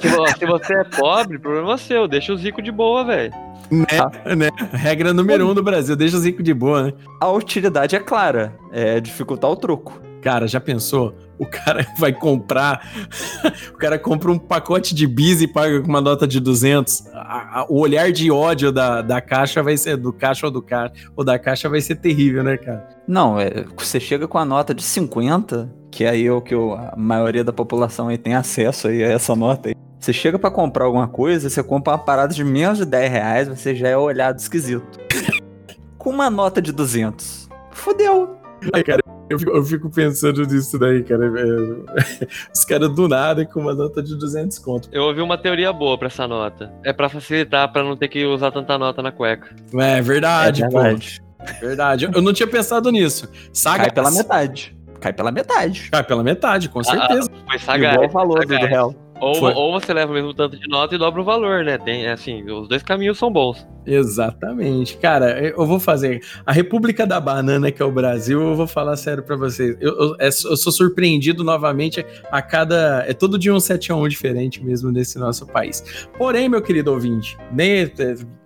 [0.00, 2.06] Se, se, você é pobre, problema seu.
[2.06, 3.32] Deixa os ricos de boa, velho.
[3.70, 4.34] Né, ah.
[4.34, 4.48] né?
[4.72, 6.92] Regra número um do Brasil, deixa os ricos de boa, né?
[7.20, 10.00] A utilidade é clara, é dificultar o troco.
[10.20, 11.14] Cara, já pensou?
[11.38, 12.90] O cara vai comprar,
[13.72, 17.06] o cara compra um pacote de bis e paga com uma nota de 200.
[17.14, 20.60] A, a, o olhar de ódio da, da caixa vai ser, do caixa ou do
[20.60, 22.88] cara, ou da caixa vai ser terrível, né, cara?
[23.06, 26.94] Não, é, você chega com a nota de 50, que é aí o que a
[26.96, 29.74] maioria da população aí tem acesso aí a essa nota aí.
[29.98, 33.48] Você chega para comprar alguma coisa, você compra uma parada de menos de 10 reais,
[33.48, 34.98] você já é olhado esquisito.
[35.98, 37.48] com uma nota de 200.
[37.72, 38.36] Fudeu.
[38.72, 41.26] Ai, cara, eu fico, eu fico, pensando nisso daí, cara.
[41.26, 44.88] É, os caras do nada com uma nota de 200 conto.
[44.92, 46.72] Eu ouvi uma teoria boa pra essa nota.
[46.84, 49.54] É pra facilitar, pra não ter que usar tanta nota na cueca.
[49.74, 51.20] É verdade, é verdade.
[51.20, 51.28] pô.
[51.60, 52.08] Verdade.
[52.12, 53.28] Eu não tinha pensado nisso.
[53.52, 54.76] Saga Cai pela metade.
[55.00, 55.90] Cai pela metade.
[55.90, 57.30] Cai pela metade, com certeza.
[57.32, 57.94] Ah, foi sagaz.
[57.94, 58.60] Igual o valor sagaz.
[58.60, 58.94] do real.
[59.20, 61.78] Ou, ou você leva o mesmo tanto de nota e dobra o valor, né?
[61.78, 63.66] Tem, assim, os dois caminhos são bons.
[63.84, 64.96] Exatamente.
[64.98, 66.22] Cara, eu vou fazer.
[66.44, 69.76] A República da Banana, que é o Brasil, eu vou falar sério para vocês.
[69.80, 73.04] Eu, eu, é, eu, sou surpreendido novamente a cada.
[73.08, 75.82] É todo dia um 7 a 1 diferente mesmo nesse nosso país.
[76.16, 77.90] Porém, meu querido ouvinte, nem,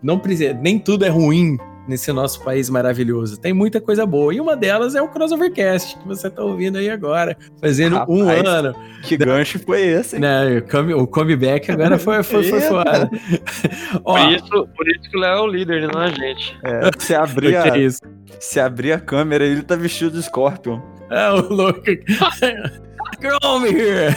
[0.03, 1.59] não precisa, nem tudo é ruim
[1.93, 3.39] nesse nosso país maravilhoso.
[3.39, 4.35] Tem muita coisa boa.
[4.35, 8.29] E uma delas é o Crossovercast, que você está ouvindo aí agora, fazendo Rapaz, um
[8.29, 8.75] ano.
[9.03, 10.19] Que gancho foi esse?
[10.19, 13.11] Né, o, come, o comeback agora foi, foi, foi fora.
[14.05, 16.59] Ó, por, isso, por isso que o Léo é o líder, não a gente.
[16.65, 17.89] É, se abrir a, é
[18.41, 20.81] se abrir a câmera, ele tá vestido de Scorpion.
[21.11, 21.83] É, o louco.
[23.21, 24.15] Girl over here!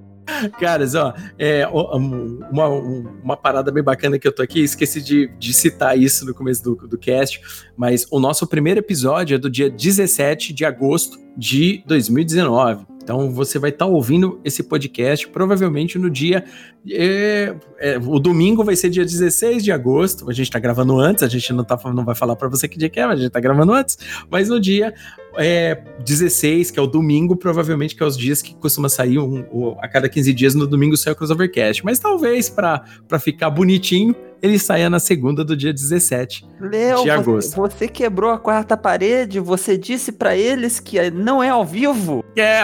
[0.58, 5.52] Caras, ó, é, uma, uma parada bem bacana que eu tô aqui, esqueci de, de
[5.52, 7.40] citar isso no começo do, do cast,
[7.76, 12.90] mas o nosso primeiro episódio é do dia 17 de agosto de 2019.
[13.02, 16.44] Então você vai estar tá ouvindo esse podcast provavelmente no dia.
[16.88, 20.28] É, é, o domingo vai ser dia 16 de agosto.
[20.30, 22.78] A gente está gravando antes, a gente não, tá, não vai falar para você que
[22.78, 23.98] dia que é, mas a gente está gravando antes.
[24.30, 24.94] Mas no dia
[25.36, 29.44] é, 16, que é o domingo, provavelmente que é os dias que costuma sair um,
[29.52, 31.84] um, a cada 15 dias, no domingo sai o Crossovercast.
[31.84, 32.84] Mas talvez para
[33.18, 37.56] ficar bonitinho, ele saia na segunda do dia 17 Leo, de agosto.
[37.56, 42.24] Você, você quebrou a quarta parede, você disse para eles que não é ao vivo.
[42.36, 42.62] É.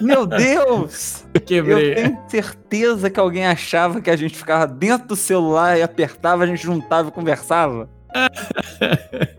[0.00, 1.24] Meu Deus!
[1.44, 1.90] Quebrei.
[1.90, 6.44] Eu tenho certeza que alguém achava que a gente ficava dentro do celular e apertava,
[6.44, 7.88] a gente juntava e conversava.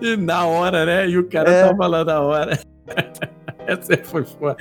[0.00, 1.08] E na hora, né?
[1.08, 1.62] E o cara é.
[1.64, 2.58] tava lá na hora.
[3.66, 4.56] Essa foi foda.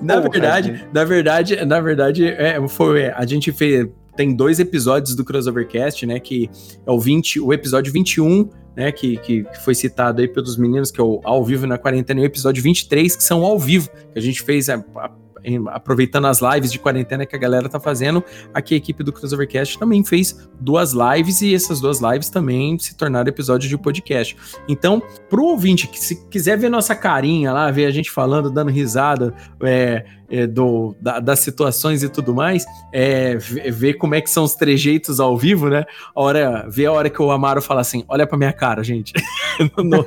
[0.00, 0.88] Na Porra, verdade, gente.
[0.92, 3.86] na verdade, na verdade, é, foi, a gente fez,
[4.16, 6.18] tem dois episódios do Crossovercast, né?
[6.18, 6.50] Que
[6.84, 8.90] é o 20, o episódio 21, né?
[8.92, 12.20] Que, que, que foi citado aí pelos meninos, que é o Ao Vivo na Quarentena,
[12.20, 15.10] e o episódio 23, que são ao vivo, que a gente fez a, a
[15.44, 19.12] em- aproveitando as lives de quarentena que a galera tá fazendo, aqui a equipe do
[19.12, 24.36] Crossovercast também fez duas lives e essas duas lives também se tornaram episódios de podcast.
[24.68, 28.70] Então, pro ouvinte que se quiser ver nossa carinha lá, ver a gente falando, dando
[28.70, 34.30] risada é, é, do, da- das situações e tudo mais, é, ver como é que
[34.30, 35.84] são os trejeitos ao vivo, né?
[36.14, 39.12] A hora, ver a hora que o Amaro fala assim: olha pra minha cara, gente,
[39.76, 40.04] no-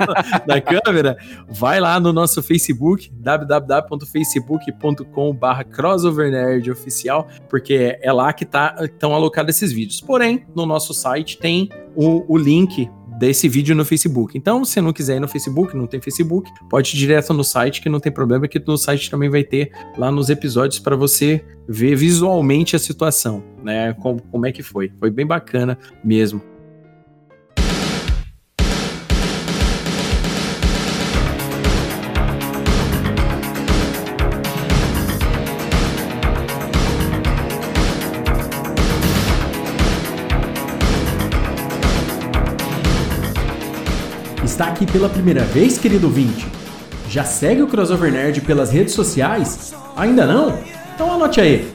[0.47, 1.15] na câmera,
[1.47, 9.56] vai lá no nosso Facebook, www.facebook.com.br crossovernerd oficial, porque é lá que tá, estão alocados
[9.56, 10.02] esses vídeos.
[10.02, 14.37] Porém, no nosso site tem o, o link desse vídeo no Facebook.
[14.37, 17.81] Então, se não quiser ir no Facebook, não tem Facebook, pode ir direto no site,
[17.81, 21.43] que não tem problema, que no site também vai ter lá nos episódios para você
[21.67, 23.93] ver visualmente a situação, né?
[23.93, 24.91] Como, como é que foi.
[24.99, 26.55] Foi bem bacana mesmo.
[44.56, 46.48] Está aqui pela primeira vez, querido ouvinte?
[47.10, 49.76] Já segue o Crossover Nerd pelas redes sociais?
[49.98, 50.57] Ainda não?
[50.95, 51.69] Então anote aí.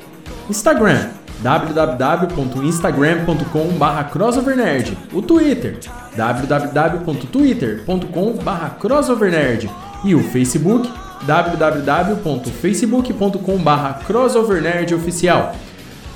[0.49, 5.77] Instagram www.instagram.com.br crossovernerd O Twitter
[6.17, 9.71] www.twitter.com.br crossovernerd
[10.03, 10.91] E o Facebook
[11.27, 14.97] www.facebook.com.br crossovernerd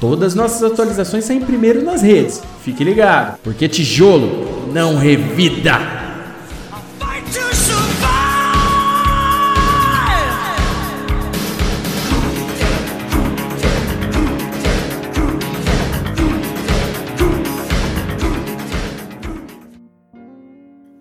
[0.01, 2.43] Todas nossas atualizações saem primeiro nas redes.
[2.63, 6.04] Fique ligado, porque tijolo não revida!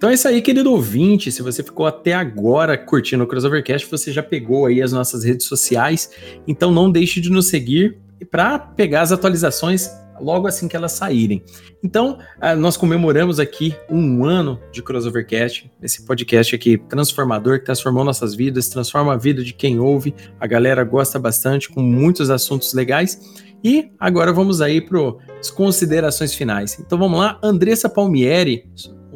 [0.03, 1.31] Então é isso aí, querido ouvinte.
[1.31, 5.47] Se você ficou até agora curtindo o Crossovercast, você já pegou aí as nossas redes
[5.47, 6.11] sociais.
[6.45, 7.99] Então não deixe de nos seguir
[8.29, 9.89] para pegar as atualizações
[10.19, 11.41] logo assim que elas saírem.
[11.81, 18.03] Então, ah, nós comemoramos aqui um ano de Crossovercast, esse podcast aqui transformador que transformou
[18.03, 20.13] nossas vidas, transforma a vida de quem ouve.
[20.37, 23.21] A galera gosta bastante, com muitos assuntos legais.
[23.63, 24.99] E agora vamos aí para
[25.39, 26.77] as considerações finais.
[26.77, 28.65] Então vamos lá, Andressa Palmieri,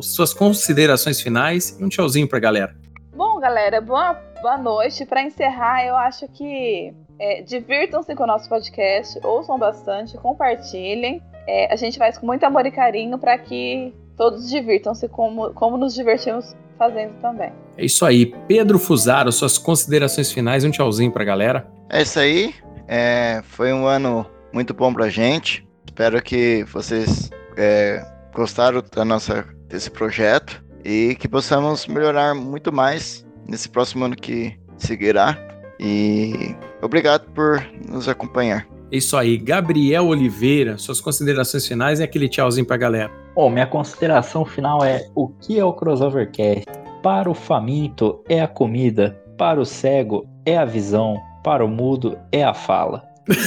[0.02, 2.76] suas considerações finais e um tchauzinho pra galera.
[3.16, 5.06] Bom, galera, boa, boa noite.
[5.06, 11.22] Para encerrar, eu acho que é, divirtam-se com o nosso podcast, ouçam bastante, compartilhem.
[11.48, 15.78] É, a gente faz com muito amor e carinho para que todos divirtam-se como, como
[15.78, 17.52] nos divertimos fazendo também.
[17.78, 21.68] É isso aí, Pedro Fusaro, suas considerações finais e um tchauzinho pra galera.
[21.90, 22.54] É isso aí.
[22.88, 25.68] É, foi um ano muito bom pra gente.
[25.86, 33.26] Espero que vocês é, gostaram da nossa, desse projeto e que possamos melhorar muito mais
[33.48, 35.38] nesse próximo ano que seguirá.
[35.80, 38.66] E obrigado por nos acompanhar.
[38.92, 43.12] É isso aí, Gabriel Oliveira, suas considerações finais e aquele tchauzinho pra galera.
[43.36, 46.66] Bom, minha consideração final é o que é o Crossovercast?
[47.04, 52.18] Para o faminto é a comida, para o cego é a visão, para o mudo
[52.32, 53.04] é a fala.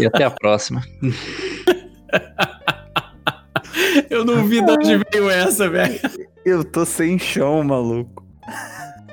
[0.00, 0.82] E, e até a próxima.
[4.10, 5.98] Eu não vi de onde veio essa, velho.
[6.44, 8.24] Eu tô sem chão, maluco.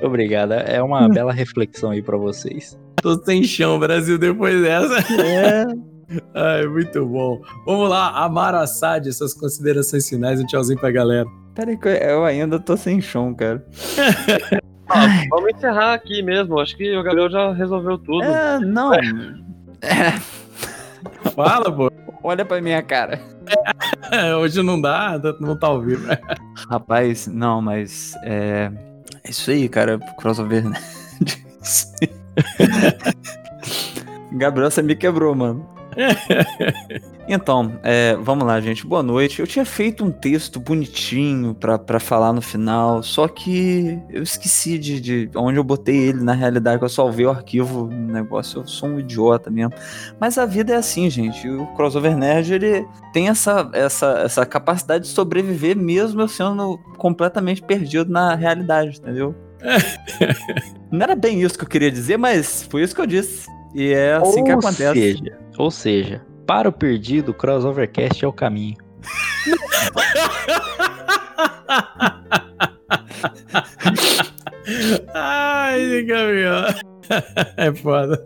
[0.01, 2.77] Obrigado, é uma bela reflexão aí pra vocês.
[3.01, 4.99] Tô sem chão, Brasil, depois dessa.
[5.21, 5.65] É.
[6.33, 7.41] Ai, muito bom.
[7.65, 11.27] Vamos lá, Amara Assad, suas considerações finais, um tchauzinho pra galera.
[11.55, 13.65] Peraí que eu ainda tô sem chão, cara.
[14.87, 16.59] Ah, vamos encerrar aqui mesmo.
[16.59, 18.23] Acho que o Gabriel já resolveu tudo.
[18.23, 18.93] É, não.
[18.93, 19.01] É,
[21.35, 21.91] Fala, pô.
[22.25, 23.19] Olha pra minha cara.
[24.39, 26.05] Hoje não dá, não tá ao vivo.
[26.69, 28.71] Rapaz, não, mas é.
[29.23, 29.97] É isso aí, cara.
[30.19, 30.75] Crossover, né?
[34.33, 35.74] Gabriel, você me quebrou, mano.
[37.27, 38.85] Então, é, vamos lá, gente.
[38.85, 39.39] Boa noite.
[39.39, 44.77] Eu tinha feito um texto bonitinho pra, pra falar no final, só que eu esqueci
[44.77, 46.23] de, de onde eu botei ele.
[46.23, 48.61] Na realidade, eu salvei o arquivo do negócio.
[48.61, 49.73] Eu sou um idiota mesmo.
[50.19, 51.49] Mas a vida é assim, gente.
[51.49, 57.61] O Crossover Nerd, ele tem essa, essa, essa capacidade de sobreviver mesmo eu sendo completamente
[57.61, 59.33] perdido na realidade, entendeu?
[60.91, 63.47] Não era bem isso que eu queria dizer, mas foi isso que eu disse.
[63.75, 64.93] E é assim que ou acontece.
[64.93, 68.77] Seja, ou seja, para o perdido, o Crossovercast é o caminho.
[75.13, 76.73] Ai, Gabriel.
[77.57, 78.25] É foda.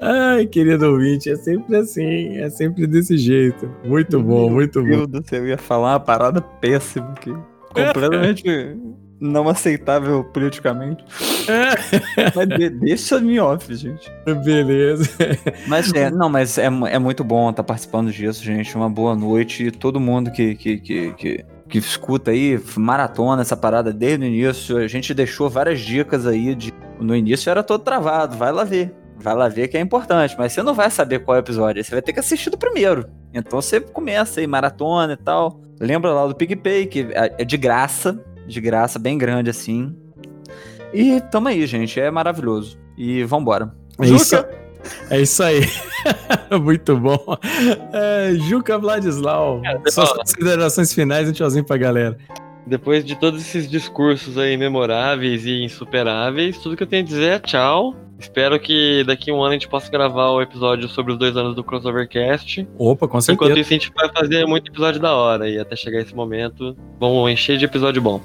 [0.00, 3.70] Ai, querido ouvinte, é sempre assim, é sempre desse jeito.
[3.84, 5.06] Muito bom, muito Meu bom.
[5.06, 7.32] Deus do céu, eu ia falar uma parada péssima aqui.
[7.72, 8.42] Completamente
[9.24, 11.02] não aceitável politicamente.
[12.34, 14.12] mas de, deixa me off, gente.
[14.44, 15.10] Beleza.
[15.66, 18.76] Mas é, não, mas é, é muito bom estar participando disso, gente.
[18.76, 19.70] Uma boa noite.
[19.70, 24.76] Todo mundo que, que, que, que, que escuta aí, maratona essa parada desde o início.
[24.76, 26.54] A gente deixou várias dicas aí.
[26.54, 28.94] De, no início era todo travado, vai lá ver.
[29.16, 31.92] Vai lá ver que é importante, mas você não vai saber qual é episódio, você
[31.92, 33.08] vai ter que assistir do primeiro.
[33.32, 35.62] Então você começa aí, maratona e tal.
[35.80, 39.94] Lembra lá do PicPay, que é, é de graça, de graça, bem grande assim.
[40.92, 42.78] E tamo aí, gente, é maravilhoso.
[42.96, 43.74] E vambora.
[44.00, 44.36] É isso,
[45.10, 45.60] é isso aí.
[46.62, 47.18] Muito bom.
[47.92, 52.16] É, Juca Vladislau, é, suas considerações finais e um tchauzinho pra galera.
[52.66, 57.32] Depois de todos esses discursos aí memoráveis e insuperáveis, tudo que eu tenho a dizer
[57.32, 57.94] é tchau.
[58.18, 61.36] Espero que daqui a um ano a gente possa gravar o episódio sobre os dois
[61.36, 62.66] anos do Crossovercast.
[62.78, 63.34] Opa, com certeza.
[63.34, 66.76] Enquanto isso, a gente vai fazer muito episódio da hora e até chegar esse momento,
[66.98, 68.20] vamos encher de episódio bom.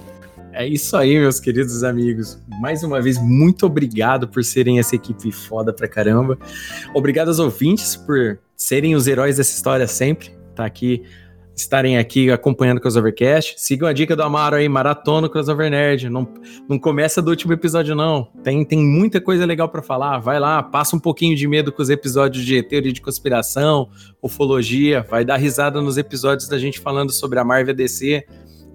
[0.53, 2.41] É isso aí, meus queridos amigos.
[2.59, 6.37] Mais uma vez, muito obrigado por serem essa equipe foda pra caramba.
[6.93, 10.31] Obrigado aos ouvintes por serem os heróis dessa história sempre.
[10.55, 11.03] Tá aqui
[11.61, 13.55] estarem aqui acompanhando o Crossovercast.
[13.57, 16.09] Sigam a dica do Amaro aí, maratona Crossover Nerd.
[16.09, 16.27] Não,
[16.67, 18.29] não começa do último episódio, não.
[18.43, 20.19] Tem, tem muita coisa legal para falar.
[20.19, 23.89] Vai lá, passa um pouquinho de medo com os episódios de teoria de conspiração,
[24.21, 25.05] ufologia.
[25.09, 28.25] Vai dar risada nos episódios da gente falando sobre a Marvel DC.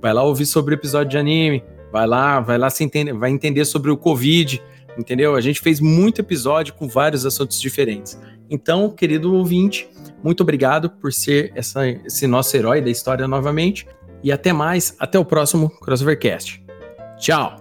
[0.04, 1.64] Vai lá ouvir sobre episódio de anime.
[1.90, 4.62] Vai lá, vai lá se entender, vai entender sobre o Covid.
[4.98, 5.34] Entendeu?
[5.34, 8.20] A gente fez muito episódio com vários assuntos diferentes.
[8.50, 9.88] Então, querido ouvinte,
[10.22, 13.86] muito obrigado por ser essa, esse nosso herói da história novamente.
[14.22, 16.62] E até mais, até o próximo Crossovercast.
[17.16, 17.56] Tchau!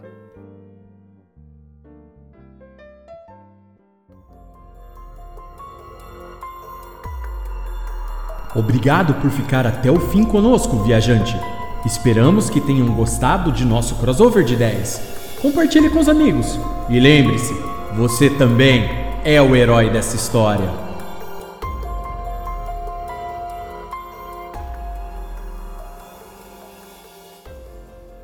[8.54, 11.38] Obrigado por ficar até o fim conosco, viajante.
[11.86, 15.02] Esperamos que tenham gostado de nosso crossover de 10.
[15.42, 16.60] Compartilhe com os amigos.
[16.90, 17.54] E lembre-se,
[17.96, 18.90] você também
[19.26, 20.83] é o herói dessa história.